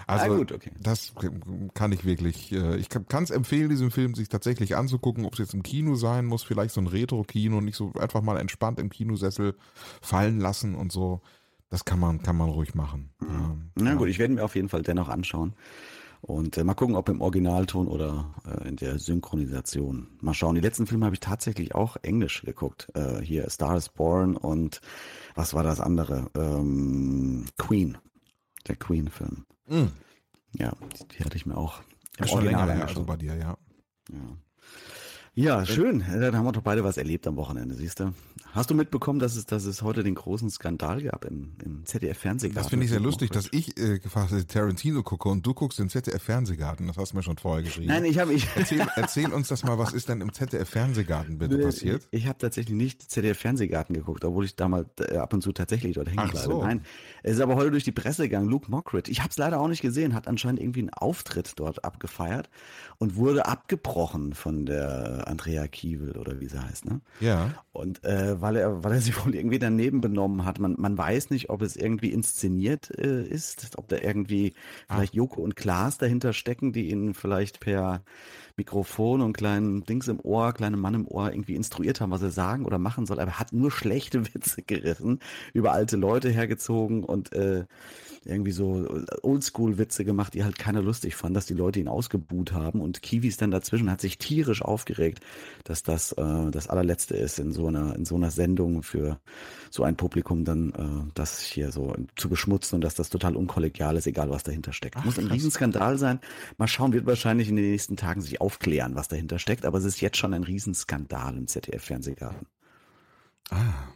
Also 0.07 0.25
ah, 0.25 0.37
gut, 0.37 0.53
okay. 0.53 0.71
das 0.81 1.13
kann 1.75 1.93
ich 1.93 2.05
wirklich, 2.05 2.53
äh, 2.53 2.77
ich 2.77 2.89
kann 2.89 3.25
es 3.25 3.31
empfehlen, 3.31 3.69
diesen 3.69 3.91
Film 3.91 4.15
sich 4.15 4.29
tatsächlich 4.29 4.77
anzugucken, 4.77 5.25
ob 5.25 5.35
es 5.35 5.39
jetzt 5.39 5.55
im 5.55 5.63
Kino 5.63 5.95
sein 5.95 6.27
muss, 6.27 6.43
vielleicht 6.43 6.75
so 6.75 6.81
ein 6.81 6.87
Retro-Kino, 6.87 7.61
nicht 7.61 7.77
so 7.77 7.93
einfach 7.99 8.23
mal 8.23 8.39
entspannt 8.39 8.79
im 8.79 8.91
Kinosessel 8.91 9.55
fallen 10.01 10.41
lassen 10.41 10.75
und 10.75 10.93
so. 10.93 11.21
Das 11.71 11.85
kann 11.85 11.99
man, 11.99 12.23
kann 12.23 12.37
man 12.37 12.51
ruhig 12.51 12.75
machen. 12.75 13.11
Mhm. 13.21 13.71
Na 13.77 13.91
ja. 13.91 13.97
gut, 13.97 14.09
ich 14.09 14.19
werde 14.19 14.35
mir 14.35 14.45
auf 14.45 14.55
jeden 14.55 14.69
Fall 14.69 14.83
dennoch 14.83 15.09
anschauen. 15.09 15.55
Und 16.23 16.57
äh, 16.57 16.63
mal 16.63 16.75
gucken, 16.75 16.95
ob 16.95 17.09
im 17.09 17.21
Originalton 17.21 17.89
oder 17.89 18.33
äh, 18.47 18.69
in 18.69 18.77
der 18.77 19.01
Synchronisation. 19.01 20.07
Mal 20.21 20.35
schauen. 20.35 20.55
Die 20.55 20.61
letzten 20.61 20.87
Filme 20.87 21.05
habe 21.05 21.17
ich 21.17 21.21
tatsächlich 21.21 21.75
auch 21.75 21.97
Englisch 22.03 22.43
geguckt. 22.43 22.89
Äh, 22.95 23.21
hier 23.23 23.51
Star 23.51 23.77
is 23.77 23.89
Born 23.89 24.37
und 24.37 24.81
was 25.35 25.53
war 25.53 25.65
das 25.65 25.81
andere? 25.81 26.31
Ähm, 26.37 27.47
Queen. 27.59 27.99
Der 28.69 28.77
Queen-Film. 28.77 29.47
Mm. 29.67 29.87
Ja, 30.59 30.73
die, 30.81 31.09
die, 31.09 31.25
hatte 31.25 31.37
ich 31.37 31.47
mir 31.47 31.57
auch 31.57 31.83
im 32.19 32.27
schon 32.27 32.39
Original 32.39 32.69
länger 32.69 32.87
also 32.87 33.05
bei 33.05 33.17
dir, 33.17 33.35
ja. 33.37 33.57
Ja. 34.11 34.37
Ja, 35.35 35.65
schön. 35.65 36.01
Dann 36.01 36.37
haben 36.37 36.45
wir 36.45 36.53
doch 36.53 36.61
beide 36.61 36.85
was 36.85 36.99
erlebt 36.99 37.27
am 37.27 37.37
Wochenende, 37.37 37.75
siehst 37.75 38.01
du. 38.01 38.13
Hast 38.53 38.69
du 38.69 38.75
mitbekommen, 38.75 39.19
dass 39.19 39.35
es, 39.35 39.47
dass 39.47 39.65
es 39.65 39.81
heute 39.81 40.03
den 40.03 40.15
großen 40.15 40.51
Skandal 40.51 41.01
gab 41.01 41.25
im, 41.25 41.53
im 41.65 41.87
ZDF-Fernsehgarten? 41.87 42.63
Das 42.63 42.69
finde 42.69 42.85
ich 42.85 42.91
sehr 42.91 43.01
lustig, 43.01 43.31
dass 43.31 43.49
ich 43.51 43.79
äh, 43.79 43.99
Tarantino 44.47 45.03
gucke 45.03 45.31
und 45.31 45.47
du 45.47 45.55
guckst 45.55 45.79
den 45.79 45.89
ZDF-Fernsehgarten. 45.89 46.87
Das 46.87 46.99
hast 46.99 47.13
du 47.13 47.17
mir 47.17 47.23
schon 47.23 47.39
vorher 47.39 47.63
geschrieben. 47.63 47.89
Nein, 47.89 48.05
ich 48.05 48.19
habe... 48.19 48.35
Ich 48.35 48.47
erzähl, 48.55 48.87
erzähl 48.95 49.33
uns 49.33 49.49
das 49.49 49.65
mal, 49.65 49.79
was 49.79 49.95
ist 49.95 50.11
denn 50.11 50.21
im 50.21 50.35
ZDF-Fernsehgarten 50.35 51.39
bitte 51.39 51.57
passiert? 51.63 52.07
Ich, 52.11 52.25
ich 52.25 52.29
habe 52.29 52.37
tatsächlich 52.37 52.77
nicht 52.77 53.11
ZDF-Fernsehgarten 53.11 53.95
geguckt, 53.95 54.27
obwohl 54.27 54.45
ich 54.45 54.55
damals 54.55 54.89
äh, 55.01 55.17
ab 55.17 55.33
und 55.33 55.41
zu 55.41 55.53
tatsächlich 55.53 55.95
dort 55.95 56.09
hängen 56.09 56.29
bleibe. 56.29 56.47
So. 56.47 56.63
Nein, 56.63 56.83
es 57.23 57.37
ist 57.37 57.41
aber 57.41 57.55
heute 57.55 57.71
durch 57.71 57.85
die 57.85 57.93
Presse 57.93 58.25
gegangen. 58.25 58.51
Luke 58.51 58.71
Mockridge, 58.71 59.11
ich 59.11 59.21
habe 59.21 59.31
es 59.31 59.39
leider 59.39 59.61
auch 59.61 59.69
nicht 59.69 59.81
gesehen, 59.81 60.13
hat 60.13 60.29
anscheinend 60.29 60.61
irgendwie 60.61 60.81
einen 60.81 60.91
Auftritt 60.91 61.53
dort 61.57 61.87
abgefeiert 61.87 62.51
und 62.99 63.17
wurde 63.17 63.47
abgebrochen 63.47 64.35
von 64.35 64.67
der 64.67 65.22
Andrea 65.27 65.67
Kiewel 65.69 66.17
oder 66.17 66.41
wie 66.41 66.49
sie 66.49 66.61
heißt, 66.61 66.85
ne? 66.87 67.01
Ja. 67.21 67.55
Und 67.73 68.05
äh, 68.05 68.41
weil 68.41 68.57
er, 68.57 68.85
weil 68.85 68.93
er 68.93 69.01
sich 69.01 69.15
wohl 69.25 69.35
irgendwie 69.35 69.59
daneben 69.59 70.01
benommen 70.01 70.45
hat. 70.45 70.59
Man, 70.59 70.77
man 70.79 70.97
weiß 70.97 71.31
nicht, 71.31 71.51
ob 71.51 71.63
es 71.63 71.77
irgendwie 71.77 72.13
inszeniert 72.13 72.91
äh, 72.99 73.23
ist, 73.23 73.77
ob 73.77 73.89
da 73.89 73.97
irgendwie 73.99 74.55
ah. 74.89 74.97
vielleicht 74.97 75.15
Joko 75.15 75.43
und 75.43 75.57
Klaas 75.57 75.99
dahinter 75.99 76.33
stecken, 76.33 76.73
die 76.73 76.91
ihn 76.91 77.15
vielleicht 77.15 77.61
per 77.61 78.03
Mikrofon 78.57 79.23
und 79.23 79.33
kleinen 79.33 79.85
Dings 79.85 80.09
im 80.09 80.21
Ohr, 80.21 80.53
kleinen 80.53 80.81
Mann 80.81 80.95
im 80.95 81.09
Ohr 81.09 81.33
irgendwie 81.33 81.55
instruiert 81.55 82.01
haben, 82.01 82.11
was 82.11 82.23
er 82.23 82.31
sagen 82.31 82.67
oder 82.67 82.79
machen 82.79 83.07
soll. 83.07 83.19
Aber 83.19 83.31
er 83.33 83.41
hat 83.41 83.53
nur 83.53 83.71
schlechte 83.71 84.25
Witze 84.35 84.63
gerissen, 84.63 85.21
über 85.53 85.73
alte 85.73 85.97
Leute 85.97 86.31
hergezogen 86.31 87.05
und 87.05 87.33
äh, 87.33 87.65
irgendwie 88.25 88.53
so 88.53 88.89
Oldschool-Witze 89.23 90.05
gemacht, 90.05 90.35
die 90.35 90.45
halt 90.45 90.59
keiner 90.59 90.83
lustig 90.83 91.17
fand, 91.17 91.37
dass 91.37 91.47
die 91.47 91.55
Leute 91.55 91.81
ihn 91.81 91.89
ausgebuht 91.89 92.53
haben 92.53 92.81
und 92.81 93.03
Kiwis 93.03 93.37
dann 93.37 93.51
dazwischen 93.51 93.91
hat 93.91 94.01
sich 94.01 94.19
tierisch 94.19 94.63
aufgeregt, 94.63 95.12
dass 95.65 95.83
das 95.83 96.13
äh, 96.13 96.51
das 96.51 96.69
allerletzte 96.69 97.17
ist 97.17 97.39
in 97.39 97.53
so 97.53 97.67
einer 97.67 97.95
in 97.97 98.05
so 98.05 98.17
einer 98.17 98.31
Sendung 98.31 98.83
für 98.83 99.19
so 99.71 99.85
ein 99.85 99.97
Publikum 99.97 100.45
dann 100.45 100.71
äh, 100.73 101.11
das 101.15 101.41
hier 101.41 101.73
so 101.73 101.95
zu 102.17 102.29
beschmutzen 102.29 102.77
und 102.77 102.81
dass 102.83 102.95
das 102.95 103.11
total 103.11 103.37
unkollegial 103.37 103.97
ist, 103.97 104.07
egal 104.07 104.31
was 104.31 104.43
dahinter 104.43 104.73
steckt. 104.73 104.97
Ach, 104.97 105.05
Muss 105.05 105.19
ein 105.19 105.27
Riesenskandal 105.27 105.99
sein. 105.99 106.21
Mal 106.59 106.69
schauen, 106.69 106.93
wird 106.93 107.07
wahrscheinlich 107.07 107.49
in 107.49 107.57
den 107.57 107.71
nächsten 107.71 107.97
Tagen 107.97 108.21
sich 108.21 108.41
aufklären, 108.41 108.95
was 108.95 109.09
dahinter 109.09 109.39
steckt, 109.39 109.65
aber 109.65 109.79
es 109.79 109.85
ist 109.85 110.01
jetzt 110.01 110.17
schon 110.17 110.35
ein 110.35 110.45
Riesenskandal 110.45 111.37
im 111.37 111.47
ZDF-Fernsehgarten. 111.47 112.47
Ah, 113.51 113.93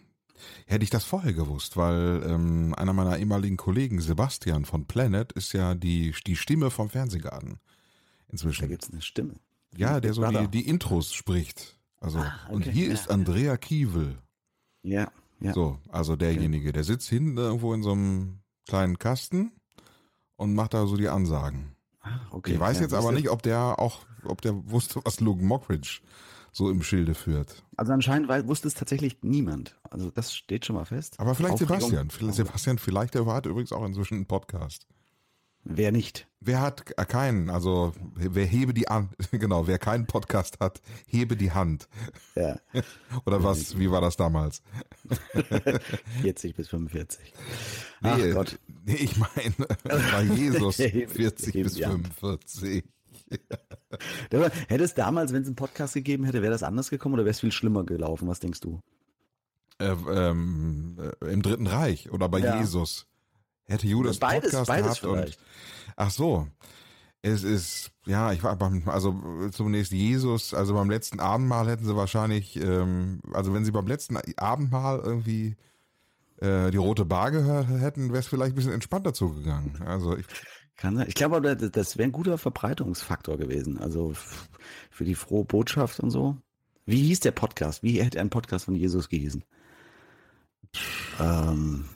Hätte 0.67 0.85
ich 0.85 0.91
das 0.91 1.05
vorher 1.05 1.33
gewusst, 1.33 1.77
weil 1.77 2.23
ähm, 2.27 2.75
einer 2.77 2.93
meiner 2.93 3.19
ehemaligen 3.19 3.57
Kollegen, 3.57 4.01
Sebastian 4.01 4.65
von 4.65 4.87
Planet, 4.87 5.33
ist 5.33 5.53
ja 5.53 5.75
die, 5.75 6.15
die 6.27 6.37
Stimme 6.37 6.71
vom 6.71 6.91
Fernsehgarten. 6.91 7.59
Inzwischen. 8.29 8.63
Da 8.63 8.69
gibt 8.69 8.85
es 8.85 8.91
eine 8.91 9.03
Stimme. 9.03 9.35
Ja, 9.77 10.01
der 10.01 10.13
so 10.15 10.27
die, 10.27 10.49
die 10.49 10.69
Intros 10.69 11.13
spricht. 11.13 11.79
Also, 12.01 12.19
ah, 12.19 12.33
okay. 12.47 12.55
und 12.55 12.67
hier 12.67 12.89
ja. 12.89 12.93
ist 12.93 13.11
Andrea 13.11 13.57
Kiewel. 13.57 14.19
Ja, 14.83 15.11
ja. 15.41 15.53
So, 15.53 15.79
also 15.91 16.17
derjenige, 16.17 16.73
der 16.73 16.85
sitzt 16.85 17.09
hinten 17.09 17.37
irgendwo 17.37 17.75
in 17.75 17.83
so 17.83 17.93
einem 17.93 18.41
kleinen 18.67 18.99
Kasten 18.99 19.53
und 20.37 20.55
macht 20.55 20.75
da 20.75 20.87
so 20.87 20.97
die 20.97 21.09
Ansagen. 21.09 21.77
Ah, 22.01 22.21
okay. 22.31 22.55
Ich 22.55 22.61
weiß 22.61 22.77
ja, 22.77 22.83
jetzt 22.85 22.95
aber 22.95 23.13
nicht, 23.13 23.29
ob 23.29 23.43
der 23.43 23.79
auch, 23.79 24.01
ob 24.25 24.41
der 24.41 24.71
wusste, 24.71 25.01
was 25.05 25.21
Logan 25.21 25.47
Mockridge 25.47 26.01
so 26.53 26.71
im 26.71 26.83
Schilde 26.83 27.15
führt. 27.15 27.65
Also 27.77 27.93
anscheinend 27.93 28.29
wusste 28.49 28.67
es 28.67 28.75
tatsächlich 28.75 29.19
niemand. 29.23 29.79
Also 29.91 30.11
das 30.11 30.35
steht 30.35 30.65
schon 30.65 30.77
mal 30.77 30.87
fest. 30.87 31.21
Aber 31.21 31.35
vielleicht 31.35 31.55
Aufregung. 31.55 31.91
Sebastian. 31.91 32.33
Sebastian, 32.33 32.79
vielleicht 32.79 33.15
der 33.15 33.27
hat 33.27 33.45
übrigens 33.45 33.73
auch 33.73 33.85
inzwischen 33.85 34.15
einen 34.15 34.27
Podcast. 34.27 34.87
Wer 35.69 35.91
nicht? 35.91 36.29
Wer 36.41 36.61
hat 36.61 36.97
keinen? 37.09 37.51
Also 37.51 37.93
wer 38.15 38.47
hebe 38.47 38.73
die 38.73 38.87
an? 38.87 39.11
Genau, 39.33 39.67
wer 39.67 39.79
keinen 39.79 40.07
Podcast 40.07 40.61
hat, 40.61 40.81
hebe 41.07 41.37
die 41.37 41.51
Hand. 41.51 41.89
Ja. 42.37 42.61
Oder 43.27 43.43
was? 43.43 43.77
Wie 43.79 43.91
war 43.91 44.01
das 44.01 44.17
damals? 44.17 44.63
40 46.23 46.55
bis 46.55 46.69
45. 46.69 47.33
Ach 48.03 48.17
nee, 48.17 48.31
Gott. 48.31 48.59
Nee, 48.85 48.95
ich 48.95 49.17
meine 49.17 49.55
bei 49.85 50.23
Jesus 50.23 50.77
40 50.77 51.53
bis 51.53 51.79
45. 51.79 52.85
hätte 54.69 54.85
es 54.85 54.95
damals, 54.95 55.33
wenn 55.33 55.43
es 55.43 55.49
einen 55.49 55.57
Podcast 55.57 55.95
gegeben 55.95 56.25
hätte, 56.25 56.43
wäre 56.43 56.53
das 56.53 56.63
anders 56.63 56.91
gekommen 56.91 57.15
oder 57.15 57.25
wäre 57.25 57.33
es 57.33 57.41
viel 57.41 57.53
schlimmer 57.53 57.85
gelaufen? 57.85 58.29
Was 58.29 58.39
denkst 58.39 58.61
du? 58.61 58.81
Äh, 59.79 59.89
ähm, 59.89 60.97
äh, 61.21 61.33
Im 61.33 61.43
Dritten 61.43 61.67
Reich 61.67 62.11
oder 62.13 62.29
bei 62.29 62.39
ja. 62.39 62.61
Jesus. 62.61 63.09
Hätte 63.67 63.87
Judas 63.87 64.19
beides, 64.19 64.53
Podcast 64.53 64.69
beides 64.69 65.01
gehabt 65.01 65.01
vielleicht. 65.01 65.39
und 65.39 65.47
ach 65.97 66.11
so. 66.11 66.49
Es 67.23 67.43
ist, 67.43 67.91
ja, 68.07 68.33
ich 68.33 68.45
war 68.45 68.55
beim, 68.55 68.89
also 68.89 69.21
zunächst 69.51 69.91
Jesus, 69.91 70.55
also 70.55 70.75
beim 70.75 70.89
letzten 70.89 71.19
Abendmahl 71.19 71.67
hätten 71.69 71.85
sie 71.85 71.97
wahrscheinlich, 71.97 72.55
ähm, 72.57 73.21
also 73.33 73.53
wenn 73.53 73.65
sie 73.65 73.73
beim 73.73 73.89
letzten 73.89 74.17
Abendmahl 74.37 75.01
irgendwie 75.01 75.57
äh, 76.41 76.71
die 76.71 76.77
rote 76.77 77.05
Bar 77.05 77.33
gehört 77.33 77.69
hätten, 77.69 78.11
wäre 78.11 78.21
es 78.21 78.29
vielleicht 78.29 78.53
ein 78.53 78.55
bisschen 78.55 78.73
entspannter 78.73 79.13
zugegangen. 79.13 79.83
Also 79.85 80.17
ich, 80.17 80.27
kann 80.77 80.97
sein. 80.97 81.09
Ich 81.09 81.15
glaube 81.15 81.37
aber, 81.37 81.55
das 81.57 81.97
wäre 81.97 82.09
ein 82.09 82.13
guter 82.13 82.39
Verbreitungsfaktor 82.39 83.39
gewesen. 83.39 83.79
Also 83.79 84.13
für 84.91 85.05
die 85.05 85.15
frohe 85.15 85.45
Botschaft 85.45 86.01
und 86.01 86.11
so. 86.11 86.37
Wie 86.85 87.03
hieß 87.03 87.21
der 87.21 87.33
Podcast? 87.33 87.83
Wie 87.83 88.03
hätte 88.03 88.21
ein 88.21 88.31
Podcast 88.31 88.67
von 88.67 88.77
Jesus 88.77 89.09
gehießen? 89.09 89.43
Ähm, 91.19 91.89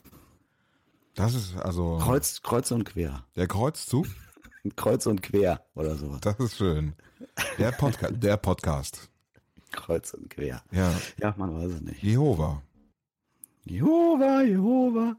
das 1.15 1.35
ist 1.35 1.57
also. 1.57 1.99
Kreuz, 1.99 2.43
Kreuz 2.43 2.71
und 2.71 2.85
quer. 2.85 3.25
Der 3.37 3.47
Kreuzzug? 3.47 4.07
Kreuz 4.77 5.07
und 5.07 5.23
quer 5.23 5.65
oder 5.75 5.97
sowas. 5.97 6.21
Das 6.21 6.39
ist 6.39 6.57
schön. 6.57 6.95
Der, 7.59 7.73
Podca 7.73 8.11
der 8.11 8.37
Podcast. 8.37 9.11
Kreuz 9.73 10.15
und 10.15 10.29
quer. 10.31 10.63
Ja. 10.71 10.93
Ja, 11.19 11.35
man 11.37 11.55
weiß 11.55 11.73
es 11.73 11.81
nicht. 11.81 12.03
Jehova. 12.03 12.63
Jehova, 13.65 14.43
Jehova. 14.43 15.17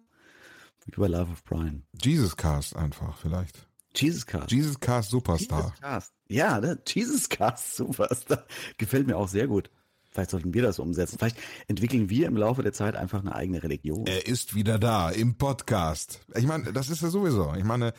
Über 0.87 1.09
Love 1.09 1.31
of 1.31 1.43
Brian. 1.43 1.83
Jesus 2.01 2.35
Cast 2.35 2.75
einfach 2.75 3.17
vielleicht. 3.17 3.67
Jesus 3.95 4.25
Cast. 4.25 4.51
Jesus 4.51 4.79
Cast 4.79 5.09
Superstar. 5.09 5.61
Jesus 5.61 5.79
Cast. 5.79 6.13
Ja, 6.27 6.59
ne? 6.59 6.79
Jesus 6.87 7.29
Cast 7.29 7.75
Superstar. 7.75 8.45
Gefällt 8.77 9.07
mir 9.07 9.17
auch 9.17 9.27
sehr 9.27 9.47
gut. 9.47 9.69
Vielleicht 10.11 10.31
sollten 10.31 10.53
wir 10.53 10.61
das 10.61 10.77
umsetzen. 10.77 11.17
Vielleicht 11.17 11.37
entwickeln 11.67 12.09
wir 12.09 12.27
im 12.27 12.35
Laufe 12.35 12.63
der 12.63 12.73
Zeit 12.73 12.95
einfach 12.95 13.21
eine 13.21 13.33
eigene 13.33 13.63
Religion. 13.63 14.05
Er 14.07 14.27
ist 14.27 14.55
wieder 14.55 14.77
da 14.77 15.09
im 15.09 15.35
Podcast. 15.35 16.19
Ich 16.35 16.45
meine, 16.45 16.73
das 16.73 16.89
ist 16.89 17.01
ja 17.01 17.09
sowieso. 17.09 17.53
Ich 17.57 17.63
meine, 17.63 17.93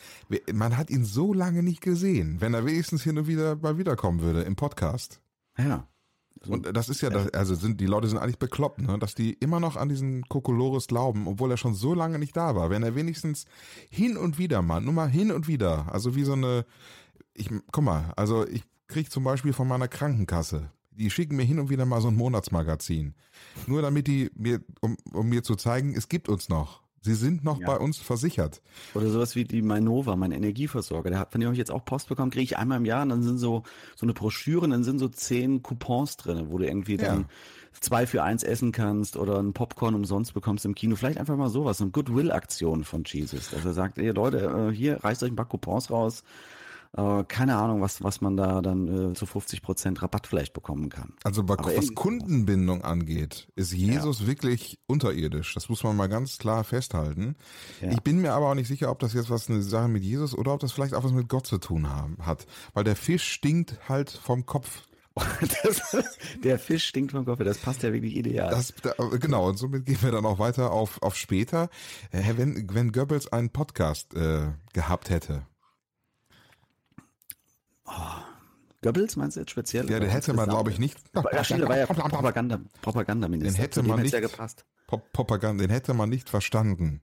man 0.53 0.77
hat 0.77 0.91
ihn 0.91 1.05
so 1.05 1.33
lange 1.33 1.63
nicht 1.63 1.81
gesehen. 1.81 2.39
Wenn 2.39 2.53
er 2.53 2.65
wenigstens 2.65 3.03
hin 3.03 3.17
und 3.17 3.27
wieder 3.27 3.55
mal 3.55 3.79
wiederkommen 3.79 4.21
würde 4.21 4.43
im 4.43 4.55
Podcast. 4.55 5.21
Ja. 5.57 5.87
Und 6.47 6.75
das 6.75 6.89
ist 6.89 7.01
ja, 7.01 7.09
das, 7.09 7.33
also 7.33 7.55
sind 7.55 7.79
die 7.79 7.85
Leute 7.85 8.07
sind 8.07 8.17
eigentlich 8.17 8.39
bekloppt, 8.39 8.81
ne? 8.81 8.99
dass 8.99 9.15
die 9.15 9.33
immer 9.33 9.59
noch 9.59 9.77
an 9.77 9.89
diesen 9.89 10.23
Kokolores 10.23 10.87
glauben, 10.87 11.27
obwohl 11.27 11.49
er 11.49 11.57
schon 11.57 11.73
so 11.73 11.93
lange 11.93 12.19
nicht 12.19 12.35
da 12.35 12.55
war. 12.55 12.69
Wenn 12.69 12.83
er 12.83 12.95
wenigstens 12.95 13.45
hin 13.89 14.17
und 14.17 14.37
wieder 14.37 14.61
mal, 14.61 14.81
nur 14.81 14.93
mal 14.93 15.09
hin 15.09 15.31
und 15.31 15.47
wieder, 15.47 15.91
also 15.91 16.15
wie 16.15 16.23
so 16.23 16.33
eine, 16.33 16.65
ich, 17.33 17.49
guck 17.71 17.83
mal, 17.83 18.11
also 18.17 18.45
ich 18.45 18.63
krieg 18.87 19.09
zum 19.09 19.23
Beispiel 19.23 19.53
von 19.53 19.67
meiner 19.67 19.87
Krankenkasse, 19.87 20.69
die 20.97 21.09
schicken 21.09 21.35
mir 21.35 21.43
hin 21.43 21.59
und 21.59 21.69
wieder 21.69 21.85
mal 21.85 22.01
so 22.01 22.07
ein 22.07 22.15
Monatsmagazin, 22.15 23.13
nur 23.67 23.81
damit 23.81 24.07
die 24.07 24.31
mir, 24.35 24.61
um, 24.81 24.97
um 25.11 25.29
mir 25.29 25.43
zu 25.43 25.55
zeigen, 25.55 25.95
es 25.95 26.09
gibt 26.09 26.29
uns 26.29 26.49
noch. 26.49 26.83
Sie 27.05 27.15
sind 27.15 27.43
noch 27.43 27.59
ja. 27.59 27.67
bei 27.67 27.77
uns 27.77 27.97
versichert. 27.97 28.61
Oder 28.93 29.09
sowas 29.09 29.35
wie 29.35 29.43
die 29.43 29.61
Mainova, 29.61 30.15
mein 30.15 30.31
Energieversorger. 30.31 31.09
Der 31.09 31.19
hat, 31.19 31.33
wenn 31.33 31.41
ihr 31.41 31.49
euch 31.49 31.57
jetzt 31.57 31.71
auch 31.71 31.83
Post 31.83 32.07
bekommt, 32.07 32.33
kriege 32.33 32.45
ich 32.45 32.57
einmal 32.57 32.77
im 32.77 32.85
Jahr 32.85 33.03
und 33.03 33.09
dann 33.09 33.23
sind 33.23 33.39
so, 33.39 33.63
so 33.97 34.05
eine 34.05 34.13
Broschüre 34.13 34.61
und 34.61 34.69
dann 34.69 34.85
sind 34.85 34.99
so 34.99 35.09
zehn 35.09 35.61
Coupons 35.61 36.15
drin, 36.15 36.45
wo 36.49 36.57
du 36.59 36.65
irgendwie 36.65 36.95
ja. 36.95 37.07
dann 37.07 37.25
zwei 37.81 38.07
für 38.07 38.23
eins 38.23 38.43
essen 38.43 38.71
kannst 38.71 39.17
oder 39.17 39.39
ein 39.39 39.51
Popcorn 39.51 39.95
umsonst 39.95 40.33
bekommst 40.33 40.63
im 40.63 40.75
Kino. 40.75 40.95
Vielleicht 40.95 41.17
einfach 41.17 41.35
mal 41.35 41.49
sowas, 41.49 41.79
so 41.79 41.83
eine 41.83 41.91
Goodwill-Aktion 41.91 42.85
von 42.85 43.03
Jesus, 43.05 43.49
dass 43.49 43.65
er 43.65 43.73
sagt, 43.73 43.97
ey 43.97 44.11
Leute, 44.11 44.69
äh, 44.71 44.73
hier 44.73 45.03
reißt 45.03 45.23
euch 45.23 45.31
ein 45.31 45.35
paar 45.35 45.49
Coupons 45.49 45.91
raus 45.91 46.23
äh, 46.95 47.23
keine 47.27 47.57
Ahnung, 47.57 47.81
was, 47.81 48.03
was 48.03 48.21
man 48.21 48.37
da 48.37 48.61
dann 48.61 49.11
äh, 49.11 49.13
zu 49.13 49.25
50 49.25 49.63
Prozent 49.63 50.01
Rabatt 50.01 50.27
vielleicht 50.27 50.53
bekommen 50.53 50.89
kann. 50.89 51.13
Also 51.23 51.47
was 51.47 51.95
Kundenbindung 51.95 52.83
angeht, 52.83 53.47
ist 53.55 53.73
Jesus 53.73 54.21
ja. 54.21 54.27
wirklich 54.27 54.79
unterirdisch. 54.85 55.55
Das 55.55 55.69
muss 55.69 55.83
man 55.83 55.95
mal 55.95 56.07
ganz 56.07 56.37
klar 56.37 56.63
festhalten. 56.63 57.35
Ja. 57.81 57.91
Ich 57.91 58.01
bin 58.01 58.21
mir 58.21 58.33
aber 58.33 58.49
auch 58.49 58.55
nicht 58.55 58.67
sicher, 58.67 58.91
ob 58.91 58.99
das 58.99 59.13
jetzt 59.13 59.31
was 59.31 59.49
eine 59.49 59.63
Sache 59.63 59.87
mit 59.87 60.03
Jesus 60.03 60.37
oder 60.37 60.53
ob 60.53 60.59
das 60.59 60.71
vielleicht 60.71 60.93
auch 60.93 61.03
was 61.03 61.11
mit 61.11 61.29
Gott 61.29 61.47
zu 61.47 61.57
tun 61.57 61.89
haben, 61.89 62.17
hat. 62.23 62.45
Weil 62.73 62.83
der 62.83 62.95
Fisch 62.95 63.23
stinkt 63.23 63.77
halt 63.89 64.11
vom 64.11 64.45
Kopf. 64.45 64.83
Das, 65.63 65.95
der 66.43 66.57
Fisch 66.57 66.85
stinkt 66.85 67.11
vom 67.11 67.25
Kopf, 67.25 67.37
das 67.43 67.59
passt 67.59 67.83
ja 67.83 67.93
wirklich 67.93 68.15
ideal. 68.15 68.49
Das, 68.49 68.73
genau, 69.19 69.47
und 69.47 69.57
somit 69.57 69.85
gehen 69.85 69.99
wir 70.01 70.11
dann 70.11 70.25
auch 70.25 70.39
weiter 70.39 70.71
auf, 70.71 70.99
auf 71.03 71.15
später. 71.15 71.69
Äh, 72.11 72.33
wenn, 72.35 72.67
wenn 72.73 72.91
Goebbels 72.91 73.27
einen 73.27 73.51
Podcast 73.51 74.15
äh, 74.15 74.47
gehabt 74.73 75.11
hätte. 75.11 75.45
Goebbels 78.81 79.15
meinst 79.15 79.37
du 79.37 79.41
jetzt 79.41 79.51
speziell? 79.51 79.89
Ja, 79.89 79.99
den 79.99 80.09
hätte 80.09 80.33
man, 80.33 80.49
glaube 80.49 80.69
ich, 80.69 80.77
nicht. 80.77 80.99
Stimmt, 81.43 81.67
war 81.69 81.77
ja 81.77 81.85
Propaganda, 81.85 82.59
Propagandaminister. 82.81 83.53
Den 83.53 83.61
hätte 83.61 83.83
man 83.83 84.01
nicht, 84.01 84.13
ja 84.13 84.19
gepasst. 84.19 84.65
Propaganda, 84.87 85.63
den 85.63 85.71
hätte 85.71 85.93
man 85.93 86.09
nicht 86.09 86.29
verstanden. 86.29 87.01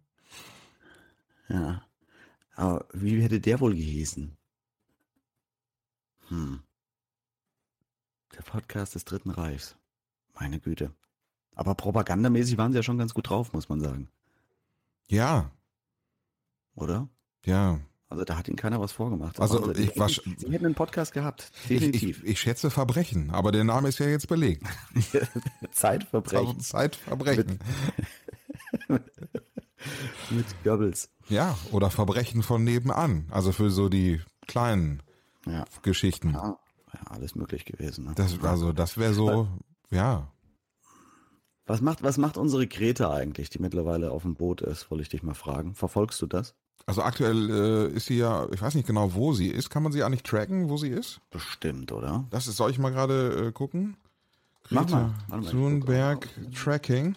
Ja. 1.48 1.82
Aber 2.54 2.86
wie 2.92 3.22
hätte 3.22 3.40
der 3.40 3.60
wohl 3.60 3.74
gehießen? 3.74 4.36
Hm. 6.28 6.62
Der 8.36 8.42
Podcast 8.42 8.94
des 8.94 9.04
Dritten 9.04 9.30
Reichs. 9.30 9.76
Meine 10.38 10.60
Güte. 10.60 10.94
Aber 11.54 11.74
propagandamäßig 11.74 12.58
waren 12.58 12.72
sie 12.72 12.78
ja 12.78 12.82
schon 12.82 12.98
ganz 12.98 13.14
gut 13.14 13.28
drauf, 13.28 13.52
muss 13.52 13.68
man 13.68 13.80
sagen. 13.80 14.08
Ja. 15.08 15.50
Oder? 16.74 17.08
Ja. 17.44 17.80
Also 18.10 18.24
da 18.24 18.36
hat 18.36 18.48
ihnen 18.48 18.56
keiner 18.56 18.80
was 18.80 18.90
vorgemacht. 18.90 19.38
Also, 19.38 19.60
also 19.60 19.80
ich 19.80 19.96
war, 19.96 20.08
sie 20.08 20.24
hätten 20.50 20.66
einen 20.66 20.74
Podcast 20.74 21.12
gehabt, 21.12 21.52
definitiv. 21.68 22.18
Ich, 22.18 22.24
ich, 22.24 22.30
ich, 22.32 22.40
schätze 22.40 22.68
Verbrechen, 22.68 23.30
aber 23.30 23.52
der 23.52 23.62
Name 23.62 23.88
ist 23.88 24.00
ja 24.00 24.06
jetzt 24.06 24.26
belegt. 24.26 24.66
Zeitverbrechen. 25.70 26.58
Zeitverbrechen. 26.60 27.60
Mit, 28.88 29.02
mit 30.30 30.64
Goebbels. 30.64 31.08
Ja, 31.28 31.56
oder 31.70 31.90
Verbrechen 31.90 32.42
von 32.42 32.64
nebenan. 32.64 33.28
Also 33.30 33.52
für 33.52 33.70
so 33.70 33.88
die 33.88 34.20
kleinen 34.48 35.04
ja. 35.46 35.64
Geschichten. 35.82 36.32
Ja, 36.32 36.58
ja, 36.92 37.00
alles 37.10 37.36
möglich 37.36 37.64
gewesen. 37.64 38.06
Ne? 38.06 38.12
Das, 38.16 38.42
also 38.42 38.72
das 38.72 38.98
wäre 38.98 39.14
so, 39.14 39.26
Weil, 39.26 39.46
ja. 39.96 40.32
Was 41.66 41.80
macht, 41.80 42.02
was 42.02 42.18
macht 42.18 42.36
unsere 42.36 42.66
Greta 42.66 43.12
eigentlich, 43.12 43.50
die 43.50 43.60
mittlerweile 43.60 44.10
auf 44.10 44.22
dem 44.22 44.34
Boot 44.34 44.62
ist, 44.62 44.90
wollte 44.90 45.02
ich 45.02 45.08
dich 45.10 45.22
mal 45.22 45.34
fragen. 45.34 45.76
Verfolgst 45.76 46.20
du 46.20 46.26
das? 46.26 46.56
Also 46.86 47.02
aktuell 47.02 47.50
äh, 47.50 47.96
ist 47.96 48.06
sie 48.06 48.18
ja, 48.18 48.48
ich 48.52 48.60
weiß 48.60 48.74
nicht 48.74 48.86
genau, 48.86 49.14
wo 49.14 49.32
sie 49.32 49.48
ist. 49.48 49.70
Kann 49.70 49.82
man 49.82 49.92
sie 49.92 50.02
eigentlich 50.02 50.22
tracken, 50.22 50.68
wo 50.68 50.76
sie 50.76 50.88
ist? 50.88 51.20
Bestimmt, 51.30 51.92
oder? 51.92 52.24
Das 52.30 52.46
ist, 52.46 52.56
soll 52.56 52.70
ich 52.70 52.78
mal 52.78 52.90
gerade 52.90 53.48
äh, 53.48 53.52
gucken? 53.52 53.96
Greta 54.64 55.14
Mach 55.28 55.40
mal. 55.40 55.50
Thunberg 55.50 56.28
Tracking. 56.54 57.16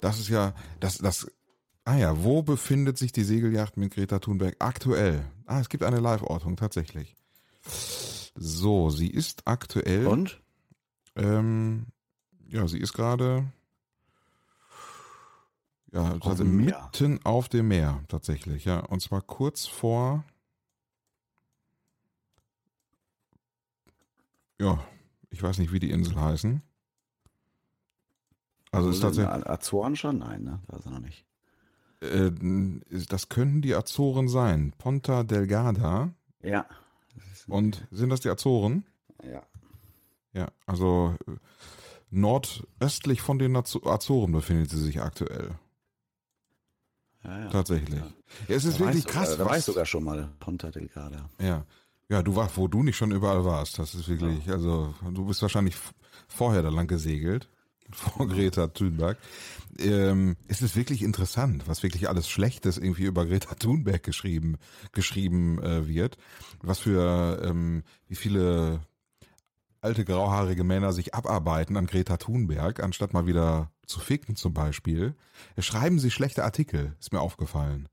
Das 0.00 0.18
ist 0.18 0.28
ja, 0.28 0.54
das, 0.80 0.98
das, 0.98 1.30
ah 1.84 1.96
ja, 1.96 2.22
wo 2.22 2.42
befindet 2.42 2.98
sich 2.98 3.12
die 3.12 3.24
Segelyacht 3.24 3.76
mit 3.76 3.92
Greta 3.92 4.18
Thunberg 4.18 4.56
aktuell? 4.58 5.24
Ah, 5.46 5.60
es 5.60 5.68
gibt 5.68 5.82
eine 5.82 6.00
Live-Ortung, 6.00 6.56
tatsächlich. 6.56 7.16
So, 8.34 8.90
sie 8.90 9.08
ist 9.08 9.42
aktuell. 9.46 10.06
Und? 10.06 10.40
Ähm, 11.16 11.86
ja, 12.48 12.68
sie 12.68 12.78
ist 12.78 12.92
gerade 12.92 13.52
ja, 15.92 16.16
auf 16.16 16.26
also 16.26 16.44
mitten 16.44 17.24
auf 17.24 17.48
dem 17.48 17.68
Meer 17.68 18.02
tatsächlich, 18.08 18.64
ja. 18.64 18.80
Und 18.80 19.00
zwar 19.00 19.22
kurz 19.22 19.66
vor. 19.66 20.24
Ja, 24.60 24.84
ich 25.30 25.42
weiß 25.42 25.58
nicht, 25.58 25.72
wie 25.72 25.78
die 25.78 25.90
Insel 25.90 26.20
heißen. 26.20 26.62
Also, 28.70 28.88
also 28.88 28.90
ist 28.90 29.00
tatsächlich. 29.00 29.48
Azoren 29.48 29.96
schon? 29.96 30.18
Nein, 30.18 30.44
ne? 30.44 30.60
Da 30.66 30.76
ist 30.76 30.86
er 30.86 30.92
noch 30.92 31.00
nicht. 31.00 31.24
Äh, 32.00 32.30
das 33.08 33.28
könnten 33.28 33.62
die 33.62 33.74
Azoren 33.74 34.28
sein. 34.28 34.74
Ponta 34.78 35.22
Delgada. 35.22 36.12
Ja. 36.42 36.66
Und 37.46 37.86
sind 37.90 38.10
das 38.10 38.20
die 38.20 38.28
Azoren? 38.28 38.84
Ja. 39.24 39.42
Ja, 40.34 40.48
also 40.66 41.16
äh, 41.26 41.32
nordöstlich 42.10 43.22
von 43.22 43.38
den 43.38 43.56
Azoren 43.56 44.32
befindet 44.32 44.70
sie 44.70 44.80
sich 44.80 45.00
aktuell. 45.00 45.58
Ja, 47.24 47.38
ja. 47.40 47.48
Tatsächlich. 47.50 48.00
Ja. 48.00 48.54
es 48.54 48.64
ist 48.64 48.80
da 48.80 48.86
wirklich 48.86 49.06
krass. 49.06 49.36
Da 49.36 49.44
war 49.44 49.56
ich 49.56 49.64
sogar 49.64 49.86
schon 49.86 50.04
mal, 50.04 50.28
Ponta 50.38 50.70
Delgada. 50.70 51.28
Ja. 51.40 51.64
Ja, 52.10 52.22
du 52.22 52.34
warst, 52.36 52.56
wo 52.56 52.68
du 52.68 52.82
nicht 52.82 52.96
schon 52.96 53.10
überall 53.10 53.44
warst. 53.44 53.78
Das 53.78 53.94
ist 53.94 54.08
wirklich, 54.08 54.46
ja. 54.46 54.54
also 54.54 54.94
du 55.12 55.26
bist 55.26 55.42
wahrscheinlich 55.42 55.76
vorher 56.26 56.62
da 56.62 56.70
lang 56.70 56.86
gesegelt, 56.86 57.48
vor 57.92 58.26
Greta 58.26 58.68
Thunberg. 58.68 59.18
Ähm, 59.78 60.36
es 60.48 60.62
ist 60.62 60.74
wirklich 60.74 61.02
interessant, 61.02 61.64
was 61.66 61.82
wirklich 61.82 62.08
alles 62.08 62.28
Schlechtes 62.28 62.78
irgendwie 62.78 63.04
über 63.04 63.26
Greta 63.26 63.54
Thunberg 63.54 64.02
geschrieben, 64.02 64.56
geschrieben 64.92 65.62
äh, 65.62 65.86
wird. 65.86 66.16
Was 66.62 66.78
für, 66.78 67.42
ähm, 67.44 67.82
wie 68.08 68.16
viele 68.16 68.80
alte 69.80 70.04
grauhaarige 70.04 70.64
Männer 70.64 70.92
sich 70.92 71.14
abarbeiten 71.14 71.76
an 71.76 71.86
Greta 71.86 72.16
Thunberg, 72.16 72.82
anstatt 72.82 73.12
mal 73.12 73.26
wieder 73.26 73.70
zu 73.86 74.00
ficken 74.00 74.36
zum 74.36 74.54
Beispiel. 74.54 75.14
Schreiben 75.58 75.98
sie 75.98 76.10
schlechte 76.10 76.44
Artikel, 76.44 76.94
ist 77.00 77.12
mir 77.12 77.20
aufgefallen. 77.20 77.88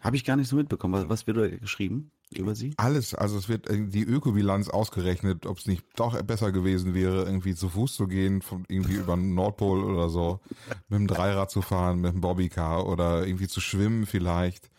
Habe 0.00 0.16
ich 0.16 0.24
gar 0.24 0.36
nicht 0.36 0.48
so 0.48 0.56
mitbekommen. 0.56 0.94
Was, 0.94 1.08
was 1.08 1.26
wird 1.26 1.36
da 1.36 1.48
geschrieben 1.48 2.10
über 2.34 2.54
sie? 2.54 2.74
Alles, 2.76 3.14
also 3.14 3.38
es 3.38 3.48
wird 3.48 3.68
die 3.68 4.04
Ökobilanz 4.04 4.68
ausgerechnet, 4.68 5.46
ob 5.46 5.58
es 5.58 5.66
nicht 5.66 5.84
doch 5.96 6.20
besser 6.22 6.52
gewesen 6.52 6.94
wäre, 6.94 7.24
irgendwie 7.24 7.54
zu 7.54 7.68
Fuß 7.68 7.94
zu 7.94 8.06
gehen, 8.06 8.42
von 8.42 8.64
irgendwie 8.68 8.94
über 8.96 9.16
den 9.16 9.34
Nordpol 9.34 9.82
oder 9.82 10.08
so, 10.08 10.40
mit 10.88 11.00
dem 11.00 11.06
Dreirad 11.06 11.50
zu 11.50 11.62
fahren, 11.62 12.00
mit 12.00 12.12
dem 12.12 12.20
Bobbycar 12.20 12.86
oder 12.86 13.26
irgendwie 13.26 13.48
zu 13.48 13.60
schwimmen 13.60 14.06
vielleicht. 14.06 14.70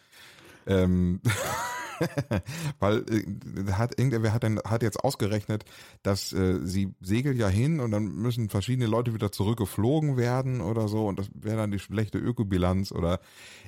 Ähm 0.66 1.22
Weil 2.80 3.06
äh, 3.10 3.72
hat 3.72 3.98
irgendwer 3.98 4.34
hat, 4.34 4.44
dann, 4.44 4.60
hat 4.60 4.84
jetzt 4.84 5.04
ausgerechnet, 5.04 5.66
dass 6.04 6.34
äh, 6.34 6.60
sie 6.64 6.94
segeln 7.02 7.38
ja 7.38 7.48
hin 7.48 7.80
und 7.80 7.92
dann 7.92 8.06
müssen 8.08 8.50
verschiedene 8.50 8.88
Leute 8.88 9.14
wieder 9.14 9.32
zurückgeflogen 9.32 10.18
werden 10.18 10.62
oder 10.62 10.88
so 10.88 11.08
und 11.08 11.20
das 11.20 11.30
wäre 11.34 11.58
dann 11.58 11.72
die 11.72 11.80
schlechte 11.80 12.18
Ökobilanz 12.18 12.92
oder 12.92 13.20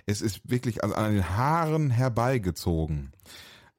es 0.05 0.21
ist 0.21 0.41
wirklich 0.49 0.83
also 0.83 0.95
an 0.95 1.13
den 1.13 1.37
Haaren 1.37 1.89
herbeigezogen. 1.89 3.11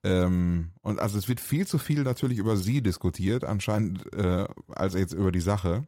Ähm, 0.03 0.71
und 0.83 0.99
also 0.99 1.19
es 1.19 1.29
wird 1.29 1.41
viel 1.41 1.67
zu 1.67 1.79
viel 1.79 2.03
natürlich 2.03 2.39
über 2.39 2.57
sie 2.57 2.83
diskutiert, 2.83 3.45
anscheinend 3.45 4.13
äh, 4.15 4.47
als 4.69 4.95
jetzt 4.95 5.13
über 5.13 5.33
die 5.33 5.41
Sache. 5.41 5.87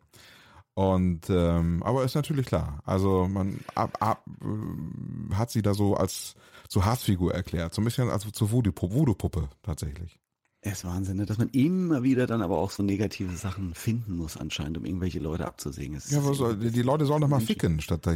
Und 0.74 1.28
ähm, 1.28 1.82
aber 1.82 2.04
ist 2.04 2.14
natürlich 2.14 2.46
klar. 2.46 2.80
Also 2.84 3.28
man 3.28 3.60
ab, 3.74 3.98
ab, 4.00 4.24
äh, 4.40 5.34
hat 5.34 5.50
sie 5.50 5.62
da 5.62 5.74
so 5.74 5.94
als 5.94 6.34
zur 6.68 6.86
Hassfigur 6.86 7.34
erklärt, 7.34 7.74
so 7.74 7.82
ein 7.82 7.84
bisschen 7.84 8.08
als 8.08 8.30
zur 8.32 8.50
Voodoo-Puppe 8.50 9.48
tatsächlich. 9.62 10.18
Es 10.64 10.74
ist 10.74 10.84
Wahnsinn, 10.84 11.16
ne? 11.16 11.26
dass 11.26 11.38
man 11.38 11.48
immer 11.48 12.04
wieder 12.04 12.28
dann 12.28 12.40
aber 12.40 12.58
auch 12.58 12.70
so 12.70 12.84
negative 12.84 13.36
Sachen 13.36 13.74
finden 13.74 14.16
muss 14.16 14.36
anscheinend, 14.36 14.78
um 14.78 14.84
irgendwelche 14.84 15.18
Leute 15.18 15.44
abzusägen. 15.44 16.00
ja, 16.08 16.24
was 16.24 16.36
soll, 16.36 16.56
die 16.56 16.82
Leute 16.82 17.04
sollen 17.04 17.20
doch 17.20 17.28
mal 17.28 17.40
ficken 17.40 17.80
statt 17.80 18.08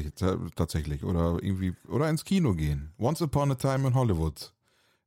tatsächlich 0.55 1.03
oder 1.03 1.39
irgendwie 1.43 1.75
oder 1.89 2.09
ins 2.09 2.25
Kino 2.25 2.55
gehen. 2.55 2.93
Once 2.99 3.21
upon 3.21 3.51
a 3.51 3.57
time 3.57 3.89
in 3.89 3.95
Hollywood. 3.95 4.53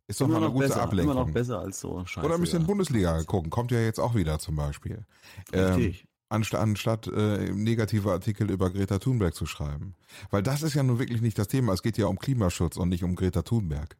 Ist 0.08 0.20
doch 0.20 0.26
immer 0.26 0.40
mal 0.40 0.48
eine 0.48 0.54
gute 0.54 0.68
besser, 0.68 0.82
Ablenkung. 0.82 1.16
Immer 1.16 1.26
noch 1.26 1.32
besser 1.32 1.60
als 1.60 1.80
so 1.80 2.06
Scheiße. 2.06 2.26
Oder 2.26 2.36
ein 2.36 2.42
bisschen 2.42 2.62
ja. 2.62 2.68
Bundesliga 2.68 3.24
gucken, 3.24 3.50
kommt 3.50 3.72
ja 3.72 3.80
jetzt 3.80 4.00
auch 4.00 4.16
wieder 4.16 4.38
zum 4.40 4.58
Beispiel. 4.58 5.06
Richtig. 5.54 6.02
Ähm, 6.02 6.09
anstatt, 6.30 6.62
anstatt 6.62 7.08
äh, 7.08 7.52
negative 7.52 8.12
Artikel 8.12 8.50
über 8.50 8.70
Greta 8.70 9.00
Thunberg 9.00 9.36
zu 9.36 9.46
schreiben. 9.46 9.96
Weil 10.30 10.44
das 10.44 10.62
ist 10.62 10.76
ja 10.76 10.84
nun 10.84 11.00
wirklich 11.00 11.22
nicht 11.22 11.38
das 11.38 11.48
Thema. 11.48 11.74
Es 11.74 11.84
geht 11.84 11.98
ja 11.98 12.06
um 12.06 12.20
Klimaschutz 12.20 12.78
und 12.78 12.90
nicht 12.90 13.04
um 13.04 13.16
Greta 13.16 13.42
Thunberg. 13.42 13.98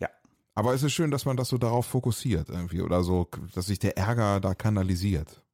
Ja. 0.00 0.08
Aber 0.54 0.74
es 0.74 0.82
ist 0.82 0.92
schön, 0.92 1.10
dass 1.10 1.24
man 1.24 1.36
das 1.36 1.48
so 1.48 1.58
darauf 1.58 1.86
fokussiert 1.86 2.48
irgendwie 2.50 2.82
oder 2.82 3.02
so, 3.02 3.28
dass 3.54 3.66
sich 3.66 3.78
der 3.78 3.96
Ärger 3.96 4.40
da 4.40 4.54
kanalisiert. 4.54 5.44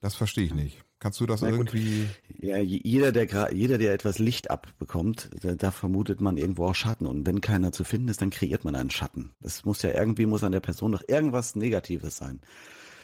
Das 0.00 0.14
verstehe 0.14 0.44
ich 0.44 0.54
nicht. 0.54 0.82
Kannst 0.98 1.18
du 1.18 1.24
das 1.24 1.40
irgendwie? 1.40 2.08
Ja, 2.40 2.58
jeder, 2.58 3.10
der 3.10 3.54
jeder, 3.54 3.78
der 3.78 3.94
etwas 3.94 4.18
Licht 4.18 4.50
abbekommt, 4.50 5.30
da, 5.40 5.54
da, 5.54 5.70
vermutet 5.70 6.20
man 6.20 6.36
irgendwo 6.36 6.66
auch 6.66 6.74
Schatten. 6.74 7.06
Und 7.06 7.26
wenn 7.26 7.40
keiner 7.40 7.72
zu 7.72 7.84
finden 7.84 8.08
ist, 8.08 8.20
dann 8.20 8.28
kreiert 8.28 8.66
man 8.66 8.74
einen 8.74 8.90
Schatten. 8.90 9.30
Das 9.40 9.64
muss 9.64 9.80
ja 9.80 9.94
irgendwie 9.94 10.26
muss 10.26 10.44
an 10.44 10.52
der 10.52 10.60
Person 10.60 10.92
doch 10.92 11.02
irgendwas 11.08 11.56
Negatives 11.56 12.18
sein. 12.18 12.40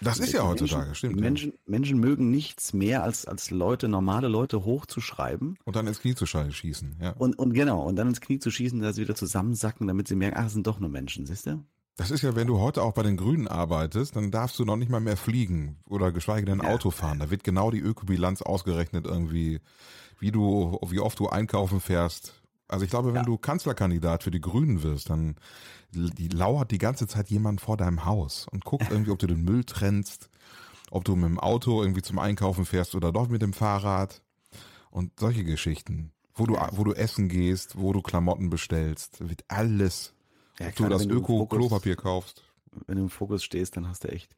Das 0.00 0.18
ist 0.18 0.32
ja 0.32 0.46
heutzutage, 0.46 0.87
Menschen, 0.87 0.94
stimmt. 0.94 1.20
Menschen, 1.20 1.52
ja. 1.52 1.59
Menschen 1.66 1.98
mögen 1.98 2.30
nichts 2.30 2.72
mehr, 2.72 3.02
als, 3.02 3.26
als 3.26 3.50
Leute, 3.50 3.88
normale 3.88 4.28
Leute 4.28 4.64
hochzuschreiben. 4.64 5.59
Und 5.64 5.76
dann 5.76 5.87
ins 5.87 6.00
Knie 6.00 6.14
zu 6.14 6.26
schießen, 6.26 6.96
ja. 7.00 7.12
Und, 7.12 7.38
und 7.38 7.54
genau, 7.54 7.82
und 7.82 7.96
dann 7.96 8.09
ins 8.09 8.20
Knie 8.20 8.38
zu 8.38 8.50
schießen, 8.50 8.80
dass 8.80 8.96
sie 8.96 9.02
wieder 9.02 9.14
zusammensacken, 9.14 9.87
damit 9.87 10.09
sie 10.09 10.16
merken, 10.16 10.37
ach, 10.38 10.46
es 10.46 10.52
sind 10.52 10.66
doch 10.66 10.80
nur 10.80 10.90
Menschen, 10.90 11.26
siehst 11.26 11.46
du? 11.46 11.64
Das 11.96 12.11
ist 12.11 12.20
ja, 12.20 12.37
wenn 12.37 12.46
du 12.46 12.61
heute 12.61 12.82
auch 12.82 12.92
bei 12.92 13.02
den 13.02 13.16
Grünen 13.16 13.48
arbeitest, 13.48 14.16
dann 14.16 14.30
darfst 14.30 14.59
du 14.59 14.66
noch 14.66 14.76
nicht 14.76 14.90
mal 14.90 15.00
mehr 15.00 15.16
fliegen 15.16 15.78
oder 15.87 16.12
geschweige 16.12 16.44
denn 16.44 16.61
ja. 16.61 16.68
Auto 16.68 16.90
fahren. 16.90 17.18
Da 17.18 17.30
wird 17.30 17.42
genau 17.42 17.70
die 17.70 17.80
Ökobilanz 17.80 18.42
ausgerechnet 18.42 19.06
irgendwie, 19.06 19.61
wie 20.18 20.30
du, 20.30 20.78
wie 20.88 21.00
oft 21.00 21.18
du 21.18 21.28
einkaufen 21.28 21.80
fährst, 21.80 22.35
also 22.68 22.85
ich 22.85 22.90
glaube, 22.90 23.09
wenn 23.09 23.16
ja. 23.16 23.22
du 23.22 23.38
Kanzlerkandidat 23.38 24.22
für 24.22 24.31
die 24.31 24.40
Grünen 24.40 24.83
wirst, 24.83 25.11
dann 25.11 25.37
die 25.92 26.29
lauert 26.29 26.70
die 26.70 26.79
ganze 26.79 27.07
Zeit 27.07 27.31
jemand 27.31 27.61
vor 27.61 27.76
deinem 27.76 28.05
Haus 28.05 28.46
und 28.50 28.64
guckt 28.64 28.87
irgendwie, 28.90 29.11
ob 29.11 29.18
du 29.18 29.26
den 29.26 29.42
Müll 29.42 29.64
trennst, 29.64 30.29
ob 30.90 31.05
du 31.05 31.14
mit 31.16 31.26
dem 31.26 31.40
Auto 31.40 31.81
irgendwie 31.81 32.02
zum 32.02 32.18
Einkaufen 32.18 32.64
fährst 32.64 32.94
oder 32.94 33.12
doch 33.12 33.29
mit 33.29 33.42
dem 33.42 33.52
Fahrrad 33.52 34.22
und 34.90 35.12
solche 35.18 35.44
Geschichten. 35.44 36.12
Wo 36.35 36.44
du, 36.44 36.55
wo 36.72 36.85
du 36.85 36.92
essen 36.92 37.29
gehst, 37.31 37.79
wo 37.79 37.94
du 37.94 38.02
Klamotten 38.02 38.50
bestellst, 38.50 39.26
wird 39.26 39.44
alles, 39.48 40.12
ja, 40.59 40.66
ob 40.66 40.74
klar, 40.74 40.88
du 40.90 40.94
das 40.94 41.07
Öko-Klopapier 41.07 41.96
kaufst. 41.96 42.45
Wenn 42.86 42.96
du 42.96 43.02
im 43.02 43.10
Fokus 43.10 43.44
stehst, 43.44 43.76
dann 43.76 43.88
hast 43.88 44.04
du 44.04 44.08
echt, 44.08 44.34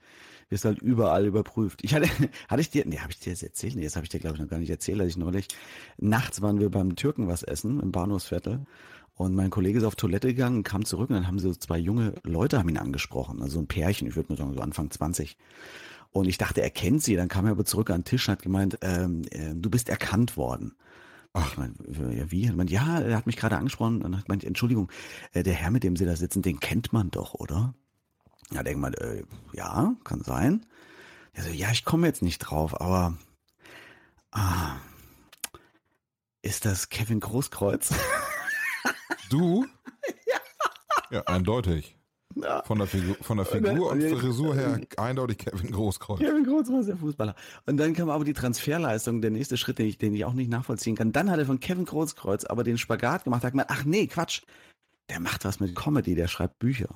wirst 0.49 0.65
halt 0.65 0.81
überall 0.81 1.27
überprüft. 1.27 1.81
Ich 1.83 1.95
hatte, 1.95 2.09
hatte 2.49 2.61
ich 2.61 2.71
dir, 2.71 2.85
nee, 2.87 2.99
habe 2.99 3.13
ich 3.13 3.21
dir 3.21 3.33
das 3.33 3.43
erzählt? 3.43 3.77
Nee, 3.77 3.85
das 3.85 3.97
habe 3.97 4.05
ich 4.05 4.11
dir, 4.11 4.21
glaube 4.21 4.37
ich, 4.37 4.43
noch 4.43 4.49
gar 4.49 4.59
nicht 4.59 4.71
erzählt, 4.71 5.01
als 5.01 5.11
ich 5.11 5.17
neulich, 5.17 5.49
nachts 5.99 6.43
waren 6.43 6.61
wir 6.61 6.71
beim 6.71 6.97
Türken 6.97 7.29
was 7.29 7.43
essen, 7.43 7.81
im 7.81 7.93
Bahnhofsviertel. 7.93 8.67
Und 9.15 9.35
mein 9.35 9.51
Kollege 9.51 9.79
ist 9.79 9.85
auf 9.85 9.97
Toilette 9.97 10.29
gegangen, 10.29 10.63
kam 10.63 10.85
zurück 10.85 11.11
und 11.11 11.17
dann 11.17 11.27
haben 11.27 11.41
so 11.41 11.53
zwei 11.53 11.77
junge 11.77 12.15
Leute 12.23 12.59
haben 12.59 12.69
ihn 12.69 12.79
angesprochen, 12.79 13.43
also 13.43 13.59
ein 13.59 13.67
Pärchen, 13.67 14.07
ich 14.07 14.15
würde 14.15 14.33
mal 14.33 14.39
sagen 14.39 14.55
so 14.55 14.61
Anfang 14.61 14.91
20. 14.93 15.37
Und 16.11 16.27
ich 16.27 16.39
dachte, 16.39 16.63
er 16.63 16.71
kennt 16.71 17.03
sie. 17.03 17.17
Dann 17.17 17.29
kam 17.29 17.45
er 17.45 17.53
aber 17.53 17.65
zurück 17.65 17.91
an 17.91 18.01
den 18.01 18.05
Tisch 18.05 18.29
und 18.29 18.33
hat 18.33 18.43
gemeint, 18.43 18.79
ähm, 18.83 19.23
äh, 19.31 19.55
du 19.55 19.71
bist 19.71 19.89
erkannt 19.89 20.37
worden. 20.37 20.75
Ach. 21.33 21.53
Ich 21.53 21.59
meine, 21.59 21.75
ja, 22.17 22.31
wie? 22.31 22.47
Ich 22.47 22.71
ja, 22.71 23.01
er 23.01 23.17
hat 23.17 23.27
mich 23.27 23.37
gerade 23.37 23.57
angesprochen 23.57 24.03
und 24.03 24.17
hat 24.17 24.29
meint, 24.29 24.45
Entschuldigung, 24.45 24.91
äh, 25.33 25.43
der 25.43 25.55
Herr, 25.55 25.71
mit 25.71 25.85
dem 25.85 25.97
Sie 25.97 26.07
da 26.07 26.17
sitzen, 26.17 26.43
den 26.43 26.61
kennt 26.61 26.93
man 26.93 27.11
doch, 27.11 27.35
oder? 27.35 27.75
Ja, 28.53 28.63
denkt 28.63 28.81
man, 28.81 28.95
äh, 28.95 29.25
ja, 29.53 29.95
kann 30.05 30.23
sein. 30.23 30.65
Er 31.33 31.45
so, 31.45 31.51
ja, 31.51 31.71
ich 31.71 31.85
komme 31.85 32.07
jetzt 32.07 32.23
nicht 32.23 32.39
drauf, 32.39 32.81
aber 32.81 33.17
ah, 34.33 34.77
ist 36.43 36.65
das 36.65 36.89
Kevin 36.89 37.21
Großkreuz? 37.21 37.91
Du? 39.31 39.67
ja. 40.27 40.39
Ja, 41.11 41.23
eindeutig. 41.27 41.99
Ja. 42.35 42.63
Von 42.63 42.79
der 42.79 42.87
Figur, 42.87 43.17
von 43.21 43.37
der 43.37 43.47
Figur 43.47 43.91
und, 43.91 44.01
dann, 44.03 44.13
und 44.13 44.21
Frisur 44.21 44.55
her 44.55 44.81
eindeutig 44.97 45.39
Kevin 45.39 45.71
Großkreuz. 45.71 46.19
Kevin 46.19 46.45
Großkreuz, 46.45 46.87
der 46.87 46.97
Fußballer. 46.97 47.35
Und 47.67 47.77
dann 47.77 47.95
kam 47.95 48.11
aber 48.11 48.25
die 48.25 48.33
Transferleistung, 48.33 49.21
der 49.21 49.31
nächste 49.31 49.57
Schritt, 49.57 49.79
den 49.79 49.87
ich, 49.87 49.99
den 49.99 50.15
ich 50.15 50.25
auch 50.25 50.33
nicht 50.33 50.51
nachvollziehen 50.51 50.97
kann. 50.97 51.13
Dann 51.13 51.31
hat 51.31 51.39
er 51.39 51.47
von 51.47 51.61
Kevin 51.61 51.85
Großkreuz 51.85 52.45
aber 52.45 52.65
den 52.65 52.79
Spagat 52.79 53.25
gemacht, 53.25 53.45
hat 53.45 53.53
gemeint, 53.53 53.71
ach 53.71 53.85
nee, 53.85 54.07
Quatsch. 54.07 54.43
Der 55.11 55.21
macht 55.21 55.45
was 55.45 55.61
mit 55.61 55.75
Comedy, 55.75 56.15
der 56.15 56.29
schreibt 56.29 56.59
Bücher. 56.59 56.89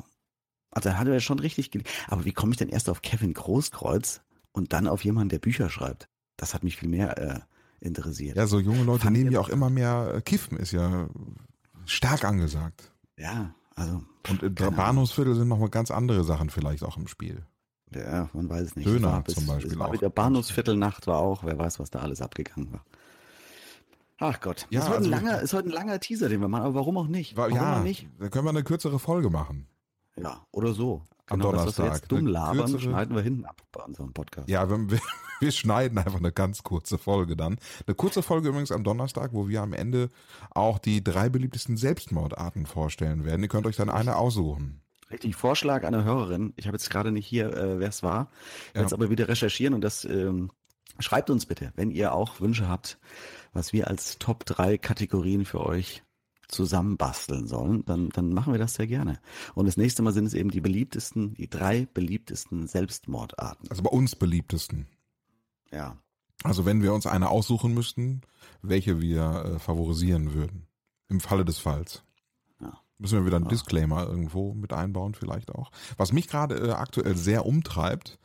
Also 0.72 0.94
hat 0.94 1.06
er 1.06 1.20
schon 1.20 1.38
richtig 1.38 1.70
gelesen. 1.70 1.88
Aber 2.08 2.24
wie 2.24 2.32
komme 2.32 2.52
ich 2.52 2.56
denn 2.56 2.70
erst 2.70 2.88
auf 2.88 3.02
Kevin 3.02 3.34
Großkreuz 3.34 4.22
und 4.52 4.72
dann 4.72 4.88
auf 4.88 5.04
jemanden, 5.04 5.28
der 5.28 5.38
Bücher 5.38 5.70
schreibt? 5.70 6.08
Das 6.36 6.54
hat 6.54 6.64
mich 6.64 6.76
viel 6.76 6.88
mehr 6.88 7.18
äh, 7.18 7.40
interessiert. 7.80 8.36
Ja, 8.36 8.46
so 8.46 8.58
junge 8.58 8.82
Leute 8.82 9.04
Fand 9.04 9.16
nehmen 9.16 9.30
ja 9.30 9.38
auch 9.38 9.50
immer 9.50 9.70
mehr 9.70 10.14
äh, 10.16 10.20
Kiffen, 10.22 10.56
ist 10.56 10.72
ja 10.72 11.08
stark 11.84 12.24
angesagt. 12.24 12.90
Ja, 13.18 13.54
also. 13.76 14.02
Und 14.28 14.42
im 14.42 14.54
Bahnhofsviertel 14.54 15.34
sind 15.34 15.48
nochmal 15.48 15.68
ganz 15.68 15.90
andere 15.90 16.24
Sachen 16.24 16.48
vielleicht 16.48 16.82
auch 16.84 16.96
im 16.96 17.06
Spiel. 17.06 17.44
Ja, 17.94 18.30
man 18.32 18.48
weiß 18.48 18.62
es 18.62 18.76
nicht. 18.76 18.86
Döner 18.86 19.20
bis, 19.20 19.34
zum 19.34 19.46
Beispiel. 19.46 19.80
Auch. 19.80 19.92
Wieder 19.92 20.08
Bahnhofsviertelnacht 20.08 21.06
war 21.06 21.18
auch, 21.18 21.44
wer 21.44 21.58
weiß, 21.58 21.78
was 21.78 21.90
da 21.90 22.00
alles 22.00 22.22
abgegangen 22.22 22.72
war. 22.72 22.84
Ach 24.18 24.40
Gott. 24.40 24.66
Ja, 24.70 24.80
es, 24.80 24.86
wird 24.86 24.98
also, 24.98 25.10
ein 25.10 25.10
langer, 25.10 25.42
es 25.42 25.52
wird 25.52 25.66
ein 25.66 25.72
langer 25.72 26.00
Teaser, 26.00 26.28
den 26.28 26.40
wir 26.40 26.48
machen, 26.48 26.64
aber 26.64 26.74
warum 26.74 26.96
auch 26.96 27.08
nicht? 27.08 27.36
Warum 27.36 27.56
ja, 27.56 27.80
auch 27.80 27.82
nicht? 27.82 28.08
Da 28.18 28.28
können 28.28 28.46
wir 28.46 28.50
eine 28.50 28.62
kürzere 28.62 28.98
Folge 28.98 29.30
machen. 29.30 29.66
Ja, 30.16 30.46
oder 30.52 30.72
so. 30.72 31.02
Am 31.28 31.38
genau, 31.38 31.52
Donnerstag. 31.52 31.66
Das, 31.66 31.78
was 31.78 31.84
wir 31.84 31.94
jetzt 31.94 32.12
dumm 32.12 32.26
labern, 32.26 32.56
kürzere... 32.58 32.80
schneiden 32.80 33.16
wir 33.16 33.22
hinten 33.22 33.44
ab 33.44 33.62
bei 33.72 33.82
unserem 33.82 34.12
Podcast. 34.12 34.48
Ja, 34.48 34.68
wir, 34.68 34.98
wir 35.40 35.52
schneiden 35.52 35.98
einfach 35.98 36.18
eine 36.18 36.32
ganz 36.32 36.62
kurze 36.62 36.98
Folge 36.98 37.36
dann. 37.36 37.58
Eine 37.86 37.94
kurze 37.94 38.22
Folge 38.22 38.48
übrigens 38.48 38.72
am 38.72 38.84
Donnerstag, 38.84 39.32
wo 39.32 39.48
wir 39.48 39.62
am 39.62 39.72
Ende 39.72 40.08
auch 40.50 40.78
die 40.78 41.02
drei 41.02 41.28
beliebtesten 41.28 41.76
Selbstmordarten 41.76 42.66
vorstellen 42.66 43.24
werden. 43.24 43.42
Ihr 43.42 43.48
könnt 43.48 43.66
euch 43.66 43.76
dann 43.76 43.88
eine 43.88 44.16
aussuchen. 44.16 44.82
Richtig, 45.10 45.36
Vorschlag 45.36 45.84
einer 45.84 46.04
Hörerin. 46.04 46.54
Ich 46.56 46.66
habe 46.66 46.76
jetzt 46.76 46.90
gerade 46.90 47.12
nicht 47.12 47.26
hier, 47.26 47.54
äh, 47.54 47.78
wer 47.78 47.88
es 47.88 48.02
war. 48.02 48.30
Ja. 48.74 48.82
Jetzt 48.82 48.92
aber 48.92 49.10
wieder 49.10 49.28
recherchieren 49.28 49.74
und 49.74 49.82
das 49.82 50.04
ähm, 50.04 50.50
schreibt 50.98 51.30
uns 51.30 51.46
bitte, 51.46 51.72
wenn 51.76 51.90
ihr 51.90 52.14
auch 52.14 52.40
Wünsche 52.40 52.68
habt, 52.68 52.98
was 53.52 53.72
wir 53.72 53.88
als 53.88 54.18
Top 54.18 54.44
3 54.46 54.78
Kategorien 54.78 55.44
für 55.44 55.60
euch 55.64 56.02
zusammenbasteln 56.48 57.46
sollen, 57.46 57.84
dann, 57.84 58.10
dann 58.10 58.32
machen 58.32 58.52
wir 58.52 58.58
das 58.58 58.74
sehr 58.74 58.86
gerne. 58.86 59.18
Und 59.54 59.66
das 59.66 59.76
nächste 59.76 60.02
Mal 60.02 60.12
sind 60.12 60.26
es 60.26 60.34
eben 60.34 60.50
die 60.50 60.60
beliebtesten, 60.60 61.34
die 61.34 61.48
drei 61.48 61.86
beliebtesten 61.92 62.66
Selbstmordarten. 62.66 63.70
Also 63.70 63.82
bei 63.82 63.90
uns 63.90 64.16
beliebtesten. 64.16 64.86
Ja. 65.70 65.96
Also 66.44 66.64
wenn 66.64 66.82
wir 66.82 66.92
uns 66.92 67.06
eine 67.06 67.30
aussuchen 67.30 67.72
müssten, 67.72 68.22
welche 68.62 69.00
wir 69.00 69.44
äh, 69.44 69.58
favorisieren 69.58 70.34
würden. 70.34 70.66
Im 71.08 71.20
Falle 71.20 71.44
des 71.44 71.58
Falls. 71.58 72.02
Müssen 73.02 73.18
wir 73.18 73.26
wieder 73.26 73.36
einen 73.36 73.46
ja. 73.46 73.50
Disclaimer 73.50 74.06
irgendwo 74.06 74.54
mit 74.54 74.72
einbauen, 74.72 75.14
vielleicht 75.14 75.54
auch. 75.54 75.70
Was 75.96 76.12
mich 76.12 76.28
gerade 76.28 76.54
äh, 76.54 76.70
aktuell 76.70 77.16
sehr 77.16 77.44
umtreibt, 77.44 78.18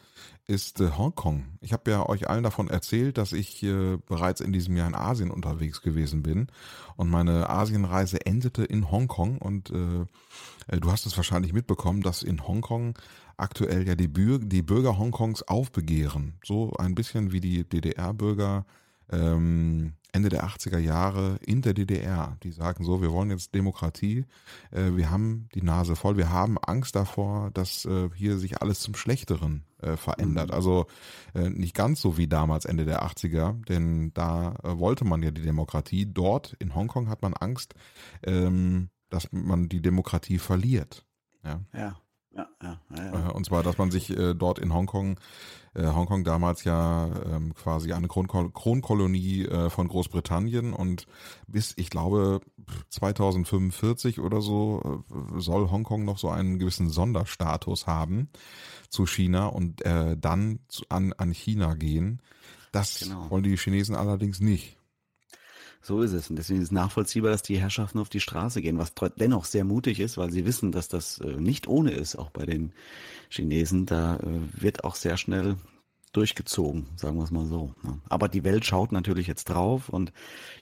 ist 0.46 0.80
äh, 0.80 0.92
Hongkong. 0.92 1.46
Ich 1.60 1.74
habe 1.74 1.92
ja 1.92 2.08
euch 2.08 2.30
allen 2.30 2.44
davon 2.44 2.70
erzählt, 2.70 3.18
dass 3.18 3.34
ich 3.34 3.64
äh, 3.64 3.98
bereits 4.06 4.40
in 4.40 4.54
diesem 4.54 4.78
Jahr 4.78 4.88
in 4.88 4.96
Asien 4.96 5.32
unterwegs 5.32 5.82
gewesen 5.82 6.24
bin 6.24 6.48
und 6.96 7.10
meine 7.10 7.50
Asienreise 7.50 8.26
endete 8.26 8.64
in 8.64 8.90
Hongkong 8.90 9.40
und 9.40 9.72
äh, 9.72 10.06
äh, 10.68 10.80
du 10.80 10.92
hast 10.92 11.06
es 11.06 11.18
wahrscheinlich 11.18 11.54
mitbekommen, 11.54 12.02
dass 12.02 12.24
in 12.24 12.48
Hongkong 12.48 12.98
aktuell 13.36 13.88
ja 13.88 13.96
die, 13.96 14.08
Bür 14.08 14.40
die 14.40 14.62
Bürger 14.62 14.98
Hongkongs 14.98 15.44
aufbegehren. 15.44 16.36
So 16.46 16.74
ein 16.78 16.96
bisschen 16.96 17.32
wie 17.32 17.42
die 17.42 17.68
DDR-Bürger 17.68 18.66
ähm, 19.12 19.94
Ende 20.12 20.30
der 20.30 20.46
80er 20.46 20.80
Jahre 20.80 21.38
in 21.46 21.62
der 21.62 21.74
DDR. 21.74 22.38
Die 22.44 22.52
sagen 22.52 22.84
so, 22.84 23.02
wir 23.02 23.12
wollen 23.12 23.30
jetzt 23.30 23.54
Demokratie, 23.54 24.26
äh, 24.72 24.96
wir 24.96 25.12
haben 25.12 25.48
die 25.54 25.62
Nase 25.62 25.96
voll, 25.96 26.18
wir 26.18 26.32
haben 26.32 26.58
Angst 26.58 26.96
davor, 26.96 27.52
dass 27.52 27.86
äh, 27.86 28.10
hier 28.16 28.38
sich 28.38 28.62
alles 28.62 28.80
zum 28.80 28.96
Schlechteren 28.96 29.66
äh, 29.82 29.96
verändert. 29.96 30.48
Mhm. 30.48 30.54
Also 30.54 30.88
äh, 31.36 31.50
nicht 31.50 31.76
ganz 31.76 32.02
so 32.02 32.18
wie 32.18 32.28
damals 32.28 32.66
Ende 32.66 32.86
der 32.86 33.04
80er, 33.04 33.64
denn 33.66 34.12
da 34.14 34.56
äh, 34.64 34.78
wollte 34.80 35.06
man 35.06 35.22
ja 35.22 35.32
die 35.32 35.44
Demokratie. 35.44 36.06
Dort 36.12 36.54
in 36.60 36.74
Hongkong 36.74 37.10
hat 37.10 37.22
man 37.22 37.34
Angst, 37.34 37.76
ähm, 38.24 38.90
dass 39.10 39.32
man 39.32 39.70
die 39.70 39.82
Demokratie 39.82 40.40
verliert. 40.40 41.06
Ja. 41.44 41.62
ja. 41.74 41.98
Ja, 42.38 42.48
ja, 42.62 42.80
ja, 42.96 43.30
äh, 43.30 43.32
Und 43.32 43.46
zwar, 43.46 43.64
dass 43.64 43.80
man 43.80 43.90
sich 43.90 44.16
äh, 44.16 44.36
dort 44.36 44.60
in 44.60 44.72
Hongkong, 44.72 45.20
äh, 45.74 45.88
Hongkong 45.88 46.24
damals 46.24 46.64
ja 46.66 47.10
ähm, 47.34 47.56
quasi 47.56 47.94
eine 47.94 48.08
Kronkol 48.08 48.52
Kronkolonie 48.52 49.46
äh, 49.46 49.72
von 49.72 49.88
Großbritannien 49.88 50.74
und 50.74 51.08
bis, 51.48 51.74
ich 51.78 51.90
glaube, 51.90 52.42
2045 52.90 54.20
oder 54.20 54.42
so 54.42 55.04
äh, 55.10 55.40
soll 55.40 55.72
Hongkong 55.72 56.06
noch 56.06 56.20
so 56.20 56.30
einen 56.30 56.60
gewissen 56.60 56.90
Sonderstatus 56.90 57.88
haben 57.88 58.30
zu 58.90 59.08
China 59.08 59.48
und 59.48 59.84
äh, 59.84 60.16
dann 60.16 60.60
zu, 60.68 60.86
an, 60.90 61.14
an 61.14 61.32
China 61.32 61.74
gehen. 61.74 62.22
Das 62.72 63.00
genau. 63.00 63.32
wollen 63.32 63.44
die 63.44 63.58
Chinesen 63.58 63.96
allerdings 63.96 64.40
nicht. 64.40 64.77
So 65.88 66.02
ist 66.02 66.12
es. 66.12 66.30
Und 66.30 66.36
deswegen 66.36 66.60
ist 66.60 66.68
es 66.68 66.72
nachvollziehbar, 66.74 67.32
dass 67.32 67.44
die 67.44 67.62
Herrschaften 67.62 68.00
auf 68.00 68.10
die 68.10 68.20
Straße 68.20 68.62
gehen, 68.62 68.78
was 68.78 68.92
dennoch 69.18 69.46
sehr 69.46 69.64
mutig 69.64 70.02
ist, 70.02 70.18
weil 70.18 70.32
sie 70.32 70.46
wissen, 70.46 70.74
dass 70.74 70.90
das 70.90 71.20
äh, 71.20 71.38
nicht 71.38 71.66
ohne 71.66 71.92
ist, 71.92 72.18
auch 72.18 72.30
bei 72.30 72.46
den 72.46 72.74
Chinesen. 73.30 73.86
Da 73.86 74.18
äh, 74.18 74.62
wird 74.62 74.84
auch 74.84 74.96
sehr 74.96 75.16
schnell 75.16 75.56
durchgezogen, 76.12 76.88
sagen 76.98 77.16
wir 77.16 77.24
es 77.24 77.32
mal 77.32 77.46
so. 77.46 77.74
Ne? 77.84 78.02
Aber 78.10 78.28
die 78.28 78.44
Welt 78.44 78.66
schaut 78.66 78.92
natürlich 78.92 79.28
jetzt 79.28 79.46
drauf 79.46 79.88
und 79.88 80.12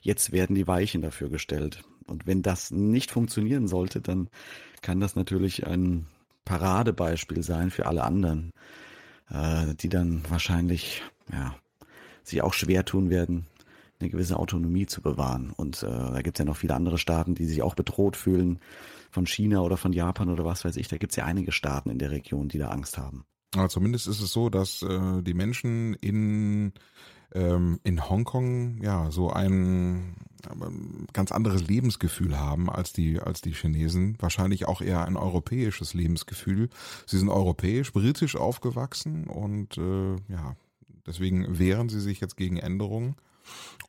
jetzt 0.00 0.30
werden 0.30 0.54
die 0.54 0.68
Weichen 0.68 1.02
dafür 1.02 1.28
gestellt. 1.28 1.82
Und 2.06 2.28
wenn 2.28 2.42
das 2.42 2.70
nicht 2.70 3.10
funktionieren 3.10 3.66
sollte, 3.66 4.00
dann 4.00 4.28
kann 4.80 5.00
das 5.00 5.16
natürlich 5.16 5.66
ein 5.66 6.06
Paradebeispiel 6.44 7.42
sein 7.42 7.72
für 7.72 7.86
alle 7.86 8.04
anderen, 8.04 8.52
äh, 9.30 9.74
die 9.74 9.88
dann 9.88 10.22
wahrscheinlich 10.28 11.02
ja, 11.32 11.56
sich 12.22 12.42
auch 12.42 12.54
schwer 12.54 12.84
tun 12.84 13.10
werden, 13.10 13.48
eine 14.00 14.10
gewisse 14.10 14.38
Autonomie 14.38 14.86
zu 14.86 15.00
bewahren. 15.00 15.52
Und 15.56 15.82
äh, 15.82 15.86
da 15.86 16.22
gibt 16.22 16.36
es 16.36 16.38
ja 16.38 16.44
noch 16.44 16.56
viele 16.56 16.74
andere 16.74 16.98
Staaten, 16.98 17.34
die 17.34 17.46
sich 17.46 17.62
auch 17.62 17.74
bedroht 17.74 18.16
fühlen 18.16 18.58
von 19.10 19.26
China 19.26 19.60
oder 19.60 19.76
von 19.76 19.92
Japan 19.92 20.28
oder 20.28 20.44
was 20.44 20.64
weiß 20.64 20.76
ich. 20.76 20.88
Da 20.88 20.98
gibt 20.98 21.12
es 21.12 21.16
ja 21.16 21.24
einige 21.24 21.52
Staaten 21.52 21.90
in 21.90 21.98
der 21.98 22.10
Region, 22.10 22.48
die 22.48 22.58
da 22.58 22.68
Angst 22.68 22.98
haben. 22.98 23.24
Aber 23.54 23.68
zumindest 23.68 24.06
ist 24.06 24.20
es 24.20 24.32
so, 24.32 24.50
dass 24.50 24.82
äh, 24.82 25.22
die 25.22 25.34
Menschen 25.34 25.94
in 25.94 26.72
ähm, 27.34 27.80
in 27.82 28.08
Hongkong 28.08 28.82
ja 28.82 29.10
so 29.10 29.30
ein 29.30 30.14
ganz 31.12 31.32
anderes 31.32 31.66
Lebensgefühl 31.66 32.38
haben 32.38 32.70
als 32.70 32.92
die 32.92 33.20
als 33.20 33.40
die 33.40 33.52
Chinesen. 33.52 34.16
Wahrscheinlich 34.20 34.68
auch 34.68 34.80
eher 34.80 35.04
ein 35.04 35.16
europäisches 35.16 35.94
Lebensgefühl. 35.94 36.68
Sie 37.06 37.18
sind 37.18 37.28
europäisch, 37.28 37.92
britisch 37.92 38.36
aufgewachsen 38.36 39.24
und 39.24 39.76
äh, 39.78 40.16
ja 40.28 40.56
deswegen 41.06 41.58
wehren 41.58 41.88
sie 41.88 42.00
sich 42.00 42.20
jetzt 42.20 42.36
gegen 42.36 42.58
Änderungen 42.58 43.16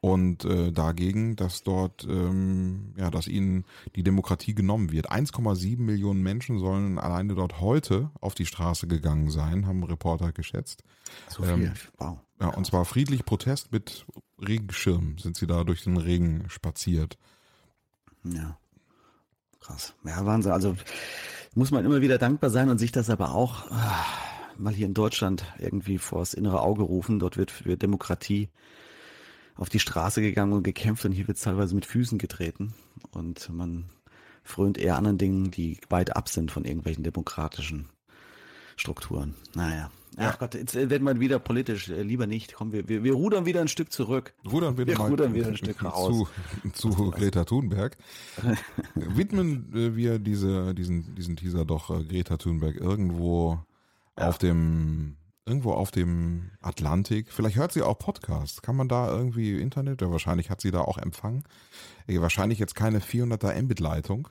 und 0.01 0.45
äh, 0.45 0.71
dagegen, 0.71 1.35
dass 1.35 1.63
dort, 1.63 2.05
ähm, 2.09 2.93
ja, 2.97 3.09
dass 3.09 3.27
ihnen 3.27 3.65
die 3.95 4.03
Demokratie 4.03 4.53
genommen 4.53 4.91
wird. 4.91 5.11
1,7 5.11 5.79
Millionen 5.79 6.21
Menschen 6.21 6.59
sollen 6.59 6.99
alleine 6.99 7.35
dort 7.35 7.59
heute 7.61 8.11
auf 8.21 8.35
die 8.35 8.45
Straße 8.45 8.87
gegangen 8.87 9.29
sein, 9.29 9.65
haben 9.65 9.83
Reporter 9.83 10.31
geschätzt. 10.31 10.83
So 11.29 11.43
viel, 11.43 11.65
ähm, 11.65 11.71
wow. 11.97 12.17
Ja, 12.39 12.49
und 12.49 12.65
zwar 12.65 12.85
friedlich 12.85 13.25
Protest 13.25 13.71
mit 13.71 14.05
Regenschirm 14.39 15.17
sind 15.17 15.35
sie 15.35 15.47
da 15.47 15.63
durch 15.63 15.83
den 15.83 15.97
Regen 15.97 16.45
spaziert. 16.49 17.17
Ja, 18.23 18.57
krass. 19.59 19.95
Ja, 20.05 20.25
Wahnsinn. 20.25 20.51
Also 20.51 20.75
muss 21.55 21.71
man 21.71 21.85
immer 21.85 22.01
wieder 22.01 22.19
dankbar 22.19 22.51
sein 22.51 22.69
und 22.69 22.77
sich 22.77 22.91
das 22.91 23.09
aber 23.09 23.33
auch 23.33 23.71
ah, 23.71 24.05
mal 24.57 24.73
hier 24.73 24.85
in 24.85 24.93
Deutschland 24.93 25.43
irgendwie 25.57 25.97
vors 25.97 26.35
innere 26.35 26.61
Auge 26.61 26.83
rufen. 26.83 27.17
Dort 27.17 27.37
wird 27.37 27.49
für 27.49 27.77
Demokratie 27.77 28.49
auf 29.57 29.69
die 29.69 29.79
Straße 29.79 30.21
gegangen 30.21 30.53
und 30.53 30.63
gekämpft 30.63 31.05
und 31.05 31.11
hier 31.11 31.27
wird 31.27 31.41
teilweise 31.41 31.75
mit 31.75 31.85
Füßen 31.85 32.17
getreten 32.17 32.73
und 33.11 33.49
man 33.49 33.85
frönt 34.43 34.77
eher 34.77 34.95
anderen 34.95 35.17
Dingen, 35.17 35.51
die 35.51 35.79
weit 35.89 36.15
ab 36.15 36.29
sind 36.29 36.51
von 36.51 36.63
irgendwelchen 36.63 37.03
demokratischen 37.03 37.89
Strukturen. 38.75 39.35
Naja. 39.55 39.91
Ach 40.15 40.31
ja. 40.31 40.35
Gott, 40.39 40.55
jetzt 40.55 40.73
wird 40.73 41.01
man 41.01 41.19
wieder 41.19 41.37
politisch. 41.37 41.89
Äh, 41.89 42.01
lieber 42.01 42.25
nicht. 42.25 42.55
Komm, 42.55 42.71
wir, 42.71 42.87
wir, 42.87 43.03
wir 43.03 43.13
rudern 43.13 43.45
wieder 43.45 43.61
ein 43.61 43.67
Stück 43.67 43.91
zurück. 43.91 44.33
Rudern 44.49 44.77
wir, 44.77 44.87
wir 44.87 44.97
rudern 44.97 45.33
wieder 45.35 45.47
ein 45.47 45.57
Stück 45.57 45.83
raus. 45.83 46.27
Zu, 46.73 46.89
zu 46.89 47.11
Greta 47.11 47.43
Thunberg. 47.43 47.97
Widmen 48.95 49.71
äh, 49.75 49.95
wir 49.95 50.17
diese, 50.17 50.73
diesen, 50.73 51.13
diesen 51.13 51.35
Teaser 51.35 51.65
doch 51.65 51.91
äh, 51.91 52.03
Greta 52.03 52.37
Thunberg 52.37 52.77
irgendwo 52.77 53.59
ja. 54.17 54.29
auf 54.29 54.39
dem 54.39 55.16
irgendwo 55.47 55.71
auf 55.71 55.91
dem 55.91 56.51
Atlantik. 56.61 57.31
Vielleicht 57.31 57.55
hört 57.55 57.71
sie 57.71 57.81
auch 57.81 57.97
Podcasts. 57.97 58.61
Kann 58.61 58.75
man 58.75 58.87
da 58.87 59.09
irgendwie 59.09 59.59
Internet? 59.59 60.01
Ja, 60.01 60.11
wahrscheinlich 60.11 60.49
hat 60.49 60.61
sie 60.61 60.71
da 60.71 60.81
auch 60.81 60.97
Empfang. 60.97 61.43
Wahrscheinlich 62.07 62.59
jetzt 62.59 62.75
keine 62.75 62.99
400er 62.99 63.59
Mbit-Leitung. 63.61 64.27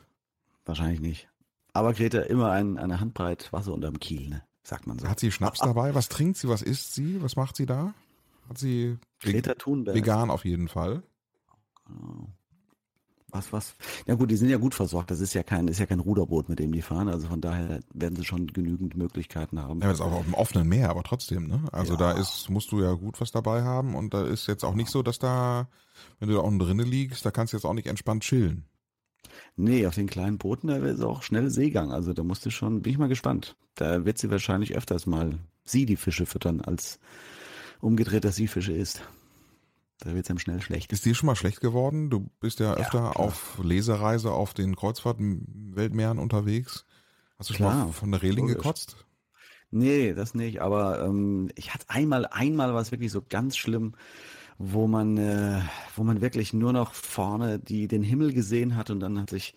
Wahrscheinlich 0.64 1.00
nicht. 1.00 1.28
Aber 1.72 1.92
Greta 1.92 2.20
immer 2.20 2.50
ein, 2.52 2.78
eine 2.78 3.00
Handbreit 3.00 3.52
Wasser 3.52 3.72
unterm 3.72 3.98
Kiel, 3.98 4.28
ne? 4.28 4.42
sagt 4.62 4.86
man 4.86 4.98
so. 4.98 5.08
Hat 5.08 5.20
sie 5.20 5.30
Schnaps 5.32 5.58
dabei? 5.64 5.94
Was 5.94 6.08
trinkt 6.08 6.36
sie? 6.36 6.48
Was 6.48 6.62
isst 6.62 6.94
sie? 6.94 7.22
Was 7.22 7.36
macht 7.36 7.56
sie 7.56 7.66
da? 7.66 7.94
Hat 8.48 8.58
sie 8.58 8.98
Greta 9.20 9.54
Thunberg. 9.54 9.96
vegan 9.96 10.30
auf 10.30 10.44
jeden 10.44 10.68
Fall? 10.68 11.02
Genau. 11.86 12.28
Was, 13.30 13.52
was? 13.52 13.74
Ja 14.06 14.14
gut, 14.14 14.30
die 14.30 14.36
sind 14.36 14.48
ja 14.50 14.56
gut 14.56 14.74
versorgt. 14.74 15.10
Das 15.10 15.20
ist 15.20 15.34
ja 15.34 15.42
kein, 15.42 15.66
ist 15.68 15.80
ja 15.80 15.86
kein 15.86 16.00
Ruderboot, 16.00 16.48
mit 16.48 16.58
dem 16.58 16.72
die 16.72 16.82
fahren. 16.82 17.08
Also 17.08 17.26
von 17.26 17.40
daher 17.40 17.80
werden 17.92 18.14
sie 18.16 18.24
schon 18.24 18.46
genügend 18.46 18.96
Möglichkeiten 18.96 19.60
haben. 19.60 19.80
Ja, 19.80 19.88
das 19.88 19.98
ist 19.98 20.04
auch 20.04 20.12
auf 20.12 20.24
dem 20.24 20.34
offenen 20.34 20.68
Meer, 20.68 20.90
aber 20.90 21.02
trotzdem, 21.02 21.48
ne? 21.48 21.60
Also 21.72 21.94
ja. 21.94 21.98
da 21.98 22.12
ist, 22.12 22.48
musst 22.50 22.70
du 22.70 22.80
ja 22.80 22.92
gut 22.92 23.20
was 23.20 23.32
dabei 23.32 23.62
haben 23.62 23.94
und 23.94 24.14
da 24.14 24.24
ist 24.24 24.46
jetzt 24.46 24.64
auch 24.64 24.74
nicht 24.74 24.90
so, 24.90 25.02
dass 25.02 25.18
da, 25.18 25.68
wenn 26.20 26.28
du 26.28 26.34
da 26.34 26.40
unten 26.40 26.60
drinnen 26.60 26.86
liegst, 26.86 27.26
da 27.26 27.30
kannst 27.30 27.52
du 27.52 27.56
jetzt 27.56 27.64
auch 27.64 27.74
nicht 27.74 27.88
entspannt 27.88 28.22
chillen. 28.22 28.64
Nee, 29.56 29.86
auf 29.86 29.94
den 29.94 30.06
kleinen 30.06 30.38
Booten, 30.38 30.68
da 30.68 30.76
ist 30.76 31.00
auch 31.00 31.22
schnell 31.22 31.50
Seegang. 31.50 31.90
Also 31.90 32.12
da 32.12 32.22
musst 32.22 32.46
du 32.46 32.50
schon, 32.50 32.82
bin 32.82 32.92
ich 32.92 32.98
mal 32.98 33.08
gespannt. 33.08 33.56
Da 33.74 34.04
wird 34.04 34.18
sie 34.18 34.30
wahrscheinlich 34.30 34.76
öfters 34.76 35.06
mal 35.06 35.38
sie 35.64 35.84
die 35.84 35.96
Fische 35.96 36.26
füttern, 36.26 36.60
als 36.60 36.98
umgedreht, 37.80 38.24
dass 38.24 38.36
sie 38.36 38.46
Fische 38.46 38.72
isst. 38.72 39.02
Da 39.98 40.14
wird 40.14 40.26
es 40.26 40.30
einem 40.30 40.38
schnell 40.38 40.60
schlecht. 40.60 40.92
Ist 40.92 41.04
dir 41.06 41.14
schon 41.14 41.26
mal 41.26 41.36
schlecht 41.36 41.60
geworden? 41.60 42.10
Du 42.10 42.30
bist 42.40 42.60
ja 42.60 42.74
öfter 42.74 42.98
ja, 42.98 43.10
auf 43.12 43.58
Lesereise 43.62 44.30
auf 44.30 44.52
den 44.52 44.76
Kreuzfahrten-Weltmeeren 44.76 46.18
unterwegs. 46.18 46.84
Hast 47.38 47.50
du 47.50 47.54
klar, 47.54 47.72
schon 47.72 47.86
mal 47.86 47.92
von 47.92 48.12
der 48.12 48.22
Reling 48.22 48.46
logisch. 48.46 48.56
gekotzt? 48.56 49.06
Nee, 49.70 50.14
das 50.14 50.34
nicht. 50.34 50.60
Aber 50.60 51.02
ähm, 51.02 51.50
ich 51.54 51.72
hatte 51.72 51.86
einmal, 51.88 52.26
einmal 52.26 52.74
war 52.74 52.80
es 52.80 52.92
wirklich 52.92 53.10
so 53.10 53.22
ganz 53.26 53.56
schlimm 53.56 53.94
wo 54.58 54.86
man, 54.86 55.18
äh, 55.18 55.60
wo 55.94 56.02
man 56.02 56.20
wirklich 56.20 56.52
nur 56.52 56.72
noch 56.72 56.94
vorne 56.94 57.58
die, 57.58 57.88
den 57.88 58.02
Himmel 58.02 58.32
gesehen 58.32 58.76
hat 58.76 58.90
und 58.90 59.00
dann 59.00 59.20
hat 59.20 59.30
sich 59.30 59.54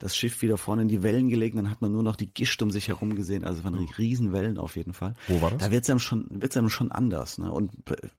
das 0.00 0.16
Schiff 0.16 0.42
wieder 0.42 0.56
vorne 0.56 0.82
in 0.82 0.88
die 0.88 1.04
Wellen 1.04 1.28
gelegt, 1.28 1.56
dann 1.56 1.70
hat 1.70 1.80
man 1.80 1.92
nur 1.92 2.02
noch 2.02 2.16
die 2.16 2.26
Gischt 2.26 2.60
um 2.62 2.70
sich 2.70 2.88
herum 2.88 3.14
gesehen, 3.14 3.44
also 3.44 3.62
von 3.62 3.74
Riesenwellen 3.74 4.58
auf 4.58 4.74
jeden 4.74 4.94
Fall. 4.94 5.14
Wo 5.28 5.40
war 5.40 5.50
das? 5.52 5.60
Da 5.60 5.70
wird's 5.70 5.88
einem 5.88 6.00
schon, 6.00 6.26
wird's 6.30 6.56
einem 6.56 6.70
schon 6.70 6.90
anders, 6.90 7.38
ne? 7.38 7.52
Und 7.52 7.70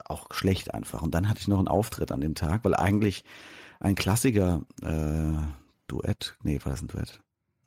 auch 0.05 0.27
schlecht 0.31 0.73
einfach. 0.73 1.01
Und 1.01 1.13
dann 1.13 1.27
hatte 1.27 1.41
ich 1.41 1.47
noch 1.47 1.57
einen 1.57 1.67
Auftritt 1.67 2.11
an 2.11 2.21
dem 2.21 2.35
Tag, 2.35 2.63
weil 2.63 2.75
eigentlich 2.75 3.25
ein 3.79 3.95
Klassiker, 3.95 4.61
äh, 4.81 5.33
Duett, 5.87 6.37
nee, 6.43 6.59
war 6.63 6.71
das 6.71 6.81
ein 6.81 6.87
Duett? 6.87 7.19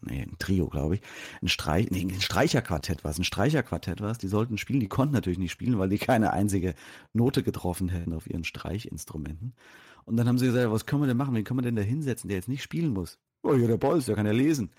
nee, 0.07 0.23
ein 0.23 0.37
Trio, 0.39 0.69
glaube 0.69 0.97
ich, 0.97 1.01
ein 1.43 1.49
Streich, 1.49 1.91
nee, 1.91 2.03
ein 2.03 2.21
Streicherquartett 2.21 3.05
war 3.05 3.11
es, 3.11 3.19
ein 3.19 3.25
Streicherquartett 3.25 4.01
war 4.01 4.11
es, 4.11 4.19
die 4.19 4.29
sollten 4.29 4.59
spielen, 4.59 4.81
die 4.81 4.89
konnten 4.89 5.15
natürlich 5.15 5.39
nicht 5.39 5.53
spielen, 5.53 5.79
weil 5.79 5.89
die 5.89 5.99
keine 5.99 6.33
einzige 6.33 6.75
Note 7.13 7.43
getroffen 7.43 7.89
hätten 7.89 8.13
auf 8.13 8.29
ihren 8.29 8.45
Streichinstrumenten. 8.45 9.55
Und 10.05 10.17
dann 10.17 10.29
haben 10.29 10.39
sie 10.39 10.47
gesagt, 10.47 10.71
was 10.71 10.87
können 10.87 11.03
wir 11.03 11.07
denn 11.07 11.17
machen, 11.17 11.35
wen 11.35 11.45
können 11.45 11.59
wir 11.59 11.63
denn 11.63 11.77
da 11.77 11.83
hinsetzen, 11.83 12.29
der 12.29 12.37
jetzt 12.37 12.49
nicht 12.49 12.63
spielen 12.63 12.93
muss? 12.93 13.19
Oh 13.45 13.55
ja, 13.55 13.67
der 13.67 13.77
Bolz, 13.77 14.07
der 14.07 14.17
kann 14.17 14.27
ja 14.27 14.33
lesen. 14.33 14.71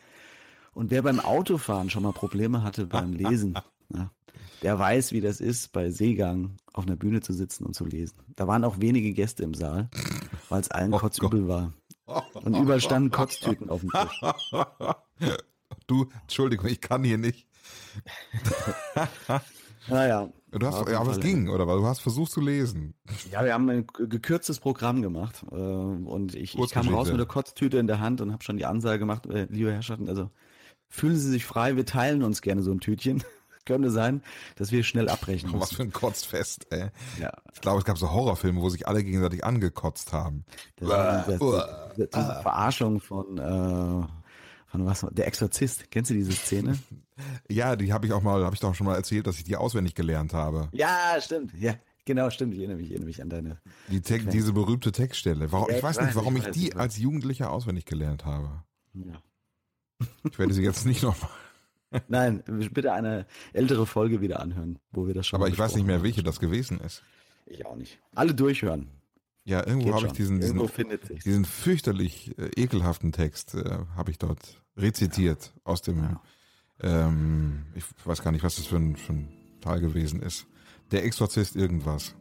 Und 0.73 0.89
wer 0.89 1.03
beim 1.03 1.19
Autofahren 1.19 1.89
schon 1.89 2.03
mal 2.03 2.11
Probleme 2.13 2.63
hatte 2.63 2.87
beim 2.87 3.13
Lesen, 3.13 3.57
ja, 3.93 4.11
der 4.63 4.79
weiß, 4.79 5.11
wie 5.11 5.21
das 5.21 5.39
ist, 5.39 5.71
bei 5.71 5.91
Seegang 5.91 6.57
auf 6.73 6.85
einer 6.85 6.95
Bühne 6.95 7.21
zu 7.21 7.31
sitzen 7.31 7.63
und 7.65 7.75
zu 7.75 7.85
lesen. 7.85 8.17
Da 8.35 8.47
waren 8.47 8.63
auch 8.63 8.81
wenige 8.81 9.13
Gäste 9.13 9.43
im 9.43 9.53
Saal, 9.53 9.89
weil 10.49 10.61
es 10.61 10.71
allen 10.71 10.93
oh 10.93 10.97
kotzübel 10.97 11.41
Gott. 11.41 11.47
war. 11.47 11.73
Und 12.33 12.57
überall 12.61 12.81
standen 12.81 13.11
Kotztüten 13.11 13.69
auf 13.69 13.81
dem 13.81 13.91
Tisch. 13.91 15.41
Du, 15.87 16.09
Entschuldigung, 16.23 16.65
ich 16.65 16.81
kann 16.81 17.03
hier 17.03 17.19
nicht. 17.19 17.47
naja. 19.87 20.29
Du 20.59 20.67
hast, 20.67 20.87
ja, 20.89 20.99
aber 20.99 21.11
es 21.11 21.19
ging, 21.19 21.49
oder? 21.49 21.67
Weil 21.67 21.77
du 21.77 21.85
hast 21.85 21.99
versucht 21.99 22.31
zu 22.31 22.39
lesen. 22.39 22.93
Ja, 23.31 23.43
wir 23.43 23.53
haben 23.53 23.69
ein 23.69 23.87
gekürztes 23.87 24.59
Programm 24.59 25.01
gemacht. 25.01 25.43
Äh, 25.51 25.55
und 25.55 26.33
ich, 26.35 26.57
ich 26.57 26.71
kam 26.71 26.87
raus 26.87 27.09
mit 27.09 27.19
der 27.19 27.25
Kotztüte 27.25 27.77
in 27.77 27.87
der 27.87 27.99
Hand 27.99 28.21
und 28.21 28.31
habe 28.31 28.43
schon 28.43 28.57
die 28.57 28.65
Ansage 28.65 28.99
gemacht, 28.99 29.25
äh, 29.25 29.47
liebe 29.49 29.71
Herrschaften, 29.71 30.07
also 30.07 30.29
fühlen 30.87 31.17
Sie 31.17 31.29
sich 31.29 31.45
frei, 31.45 31.75
wir 31.75 31.85
teilen 31.85 32.23
uns 32.23 32.41
gerne 32.41 32.61
so 32.63 32.71
ein 32.71 32.79
Tütchen 32.79 33.23
könnte 33.65 33.89
sein, 33.89 34.21
dass 34.55 34.71
wir 34.71 34.83
schnell 34.83 35.09
abbrechen 35.09 35.49
müssen. 35.49 35.61
Was 35.61 35.73
für 35.73 35.83
ein 35.83 35.91
Kotzfest, 35.91 36.67
ey. 36.71 36.89
Ja. 37.19 37.33
Ich 37.53 37.61
glaube, 37.61 37.79
es 37.79 37.85
gab 37.85 37.97
so 37.97 38.11
Horrorfilme, 38.11 38.61
wo 38.61 38.69
sich 38.69 38.87
alle 38.87 39.03
gegenseitig 39.03 39.43
angekotzt 39.43 40.13
haben. 40.13 40.45
Das 40.77 40.89
das, 40.89 41.39
das, 41.39 42.09
diese 42.09 42.39
Verarschung 42.41 42.99
von, 42.99 43.37
äh, 43.37 44.07
von 44.67 44.85
was, 44.85 45.05
der 45.11 45.27
Exorzist. 45.27 45.89
Kennst 45.91 46.11
du 46.11 46.13
diese 46.13 46.33
Szene? 46.33 46.77
ja, 47.49 47.75
die 47.75 47.93
habe 47.93 48.05
ich 48.07 48.13
auch 48.13 48.21
mal, 48.21 48.43
habe 48.43 48.55
ich 48.55 48.59
doch 48.59 48.75
schon 48.75 48.87
mal 48.87 48.95
erzählt, 48.95 49.27
dass 49.27 49.37
ich 49.37 49.43
die 49.43 49.55
auswendig 49.55 49.95
gelernt 49.95 50.33
habe. 50.33 50.69
Ja, 50.71 51.15
stimmt. 51.19 51.53
Ja, 51.57 51.75
Genau, 52.07 52.29
stimmt. 52.29 52.53
Ich 52.53 52.59
erinnere 52.59 52.77
mich, 52.77 52.85
ich 52.85 52.91
erinnere 52.91 53.07
mich 53.07 53.21
an 53.21 53.29
deine. 53.29 53.57
Die 53.89 53.99
diese 53.99 54.53
berühmte 54.53 54.91
Textstelle. 54.91 55.51
Warum, 55.51 55.71
ich, 55.71 55.81
weiß 55.81 55.99
nicht, 56.01 56.15
warum 56.15 56.37
ich, 56.37 56.45
ich 56.45 56.51
die 56.51 56.75
als 56.75 56.99
Jugendlicher 56.99 57.49
auswendig 57.49 57.85
gelernt 57.85 58.25
habe. 58.25 58.63
Ja. 58.93 59.19
Ich 60.29 60.37
werde 60.37 60.53
sie 60.53 60.61
jetzt 60.61 60.85
nicht 60.85 61.01
nochmal 61.01 61.31
Nein, 62.07 62.43
bitte 62.73 62.93
eine 62.93 63.25
ältere 63.53 63.85
Folge 63.85 64.21
wieder 64.21 64.39
anhören, 64.39 64.79
wo 64.91 65.07
wir 65.07 65.13
das 65.13 65.27
schon 65.27 65.39
Aber 65.39 65.49
ich 65.49 65.57
weiß 65.57 65.75
nicht 65.75 65.85
mehr, 65.85 66.03
welche 66.03 66.23
das 66.23 66.39
gewesen 66.39 66.79
ist. 66.79 67.03
Ich 67.45 67.65
auch 67.65 67.75
nicht. 67.75 67.99
Alle 68.13 68.33
durchhören. 68.33 68.89
Ja, 69.43 69.65
irgendwo 69.65 69.93
habe 69.93 70.07
ich 70.07 70.13
diesen, 70.13 70.41
diesen, 70.41 70.59
diesen 71.23 71.45
fürchterlich 71.45 72.35
äh, 72.37 72.49
ekelhaften 72.55 73.11
Text 73.11 73.53
äh, 73.53 73.77
habe 73.95 74.09
ich 74.11 74.17
dort 74.17 74.61
rezitiert 74.75 75.53
ja. 75.55 75.61
aus 75.63 75.83
dem, 75.83 75.99
ja. 75.99 76.21
Ähm, 76.81 77.65
ich 77.75 77.83
weiß 78.03 78.21
gar 78.21 78.31
nicht, 78.31 78.43
was 78.43 78.57
das 78.57 78.65
für 78.65 78.77
ein, 78.77 78.95
für 78.95 79.13
ein 79.13 79.29
Teil 79.61 79.79
gewesen 79.79 80.21
ist. 80.21 80.45
Der 80.91 81.03
Exorzist 81.03 81.55
irgendwas. 81.55 82.15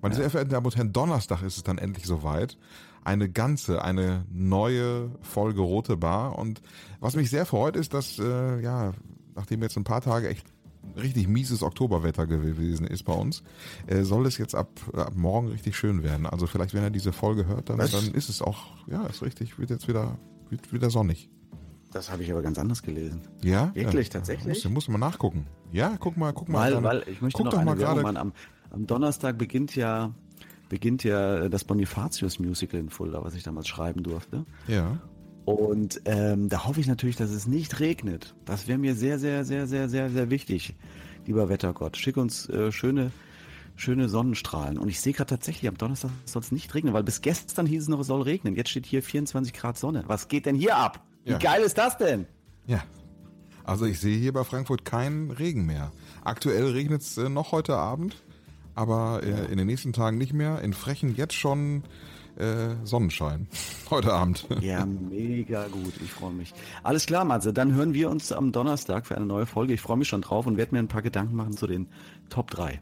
Meine 0.00 0.14
ja. 0.14 0.22
sehr 0.22 0.30
verehrten 0.30 0.52
Damen 0.52 0.66
und 0.66 0.76
Herren, 0.76 0.92
Donnerstag 0.92 1.42
ist 1.42 1.56
es 1.56 1.62
dann 1.62 1.78
endlich 1.78 2.06
soweit. 2.06 2.58
Eine 3.04 3.28
ganze, 3.28 3.82
eine 3.82 4.26
neue 4.30 5.10
Folge 5.22 5.60
Rote 5.60 5.96
Bar. 5.96 6.38
Und 6.38 6.62
was 7.00 7.16
mich 7.16 7.30
sehr 7.30 7.46
freut, 7.46 7.76
ist, 7.76 7.94
dass, 7.94 8.18
äh, 8.18 8.60
ja, 8.60 8.92
nachdem 9.34 9.62
jetzt 9.62 9.76
ein 9.76 9.84
paar 9.84 10.00
Tage 10.00 10.28
echt 10.28 10.46
richtig 10.96 11.28
mieses 11.28 11.62
Oktoberwetter 11.62 12.26
gewesen 12.26 12.86
ist 12.86 13.04
bei 13.04 13.12
uns, 13.12 13.42
äh, 13.86 14.02
soll 14.02 14.26
es 14.26 14.38
jetzt 14.38 14.54
ab, 14.54 14.68
ab 14.94 15.14
morgen 15.14 15.48
richtig 15.48 15.76
schön 15.76 16.02
werden. 16.02 16.26
Also 16.26 16.46
vielleicht, 16.46 16.74
wenn 16.74 16.82
er 16.82 16.90
diese 16.90 17.12
Folge 17.12 17.46
hört, 17.46 17.70
dann, 17.70 17.78
dann 17.78 18.14
ist 18.14 18.28
es 18.28 18.42
auch, 18.42 18.66
ja, 18.88 19.06
ist 19.06 19.22
richtig, 19.22 19.58
wird 19.58 19.70
jetzt 19.70 19.88
wieder, 19.88 20.18
wird 20.50 20.72
wieder 20.72 20.90
sonnig. 20.90 21.30
Das 21.92 22.10
habe 22.10 22.22
ich 22.22 22.32
aber 22.32 22.42
ganz 22.42 22.58
anders 22.58 22.82
gelesen. 22.82 23.20
Ja? 23.42 23.74
Wirklich, 23.74 24.08
ja, 24.08 24.14
tatsächlich? 24.14 24.64
Muss, 24.64 24.72
muss 24.72 24.88
mal 24.88 24.98
nachgucken. 24.98 25.46
Ja, 25.70 25.96
guck 25.98 26.16
mal, 26.16 26.32
guck 26.32 26.48
mal. 26.48 26.60
Weil, 26.60 26.72
dann, 26.72 26.84
weil 26.84 27.04
ich 27.06 27.20
möchte 27.20 27.36
guck 27.36 27.46
noch 27.46 27.52
doch 27.52 27.64
mal 27.64 27.76
gerade. 27.76 28.04
Am, 28.04 28.32
am 28.70 28.86
Donnerstag 28.86 29.38
beginnt 29.38 29.76
ja 29.76 30.14
beginnt 30.72 31.04
ja 31.04 31.50
das 31.50 31.64
Bonifatius 31.64 32.38
Musical 32.38 32.80
in 32.80 32.88
Fulda, 32.88 33.22
was 33.22 33.34
ich 33.34 33.42
damals 33.42 33.68
schreiben 33.68 34.02
durfte. 34.02 34.46
Ja. 34.68 34.98
Und 35.44 36.00
ähm, 36.06 36.48
da 36.48 36.64
hoffe 36.64 36.80
ich 36.80 36.86
natürlich, 36.86 37.16
dass 37.16 37.30
es 37.30 37.46
nicht 37.46 37.78
regnet. 37.78 38.34
Das 38.46 38.68
wäre 38.68 38.78
mir 38.78 38.94
sehr, 38.94 39.18
sehr, 39.18 39.44
sehr, 39.44 39.66
sehr, 39.66 39.90
sehr, 39.90 40.08
sehr 40.08 40.30
wichtig, 40.30 40.74
lieber 41.26 41.50
Wettergott. 41.50 41.98
Schick 41.98 42.16
uns 42.16 42.48
äh, 42.48 42.72
schöne, 42.72 43.10
schöne 43.76 44.08
Sonnenstrahlen. 44.08 44.78
Und 44.78 44.88
ich 44.88 45.00
sehe 45.00 45.12
gerade 45.12 45.28
tatsächlich, 45.28 45.68
am 45.68 45.76
Donnerstag 45.76 46.10
soll 46.24 46.40
es 46.40 46.52
nicht 46.52 46.74
regnen, 46.74 46.94
weil 46.94 47.02
bis 47.02 47.20
gestern 47.20 47.66
hieß 47.66 47.82
es 47.82 47.88
noch, 47.88 48.00
es 48.00 48.06
soll 48.06 48.22
regnen. 48.22 48.56
Jetzt 48.56 48.70
steht 48.70 48.86
hier 48.86 49.02
24 49.02 49.52
Grad 49.52 49.76
Sonne. 49.76 50.04
Was 50.06 50.28
geht 50.28 50.46
denn 50.46 50.56
hier 50.56 50.74
ab? 50.74 51.04
Wie 51.24 51.32
ja. 51.32 51.38
geil 51.38 51.62
ist 51.62 51.78
das 51.78 51.96
denn? 51.98 52.26
Ja. 52.66 52.82
Also 53.64 53.84
ich 53.84 54.00
sehe 54.00 54.18
hier 54.18 54.32
bei 54.32 54.44
Frankfurt 54.44 54.84
keinen 54.84 55.30
Regen 55.30 55.66
mehr. 55.66 55.92
Aktuell 56.24 56.70
regnet 56.70 57.02
es 57.02 57.16
äh, 57.16 57.28
noch 57.28 57.52
heute 57.52 57.76
Abend 57.76 58.16
aber 58.74 59.20
äh, 59.22 59.50
in 59.50 59.58
den 59.58 59.66
nächsten 59.66 59.92
Tagen 59.92 60.18
nicht 60.18 60.32
mehr. 60.32 60.60
In 60.62 60.72
Frechen 60.72 61.14
jetzt 61.14 61.34
schon 61.34 61.82
äh, 62.36 62.74
Sonnenschein 62.84 63.48
heute 63.90 64.12
Abend. 64.12 64.46
Ja, 64.60 64.86
mega 64.86 65.68
gut. 65.68 65.94
Ich 66.02 66.10
freue 66.10 66.32
mich. 66.32 66.54
Alles 66.82 67.06
klar, 67.06 67.24
Matze. 67.24 67.52
Dann 67.52 67.74
hören 67.74 67.94
wir 67.94 68.10
uns 68.10 68.32
am 68.32 68.52
Donnerstag 68.52 69.06
für 69.06 69.16
eine 69.16 69.26
neue 69.26 69.46
Folge. 69.46 69.74
Ich 69.74 69.80
freue 69.80 69.96
mich 69.96 70.08
schon 70.08 70.22
drauf 70.22 70.46
und 70.46 70.56
werde 70.56 70.74
mir 70.74 70.78
ein 70.78 70.88
paar 70.88 71.02
Gedanken 71.02 71.36
machen 71.36 71.56
zu 71.56 71.66
den 71.66 71.88
Top 72.30 72.50
3. 72.50 72.80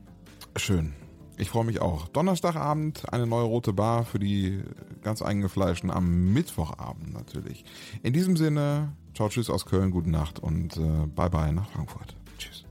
Schön. 0.57 0.93
Ich 1.41 1.49
freue 1.49 1.65
mich 1.65 1.81
auch. 1.81 2.07
Donnerstagabend 2.09 3.11
eine 3.11 3.27
neue 3.27 3.45
rote 3.45 3.73
Bar 3.73 4.05
für 4.05 4.19
die 4.19 4.63
ganz 5.03 5.23
eingefleischten 5.23 5.91
am 5.91 6.35
Mittwochabend 6.35 7.15
natürlich. 7.15 7.65
In 8.03 8.13
diesem 8.13 8.37
Sinne, 8.37 8.93
ciao, 9.15 9.31
tschüss 9.31 9.49
aus 9.49 9.65
Köln, 9.65 9.91
gute 9.91 10.11
Nacht 10.11 10.39
und 10.39 10.77
äh, 10.77 11.07
bye 11.07 11.31
bye 11.31 11.51
nach 11.51 11.71
Frankfurt. 11.71 12.15
Tschüss. 12.37 12.65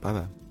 Bye 0.00 0.12
bye. 0.12 0.41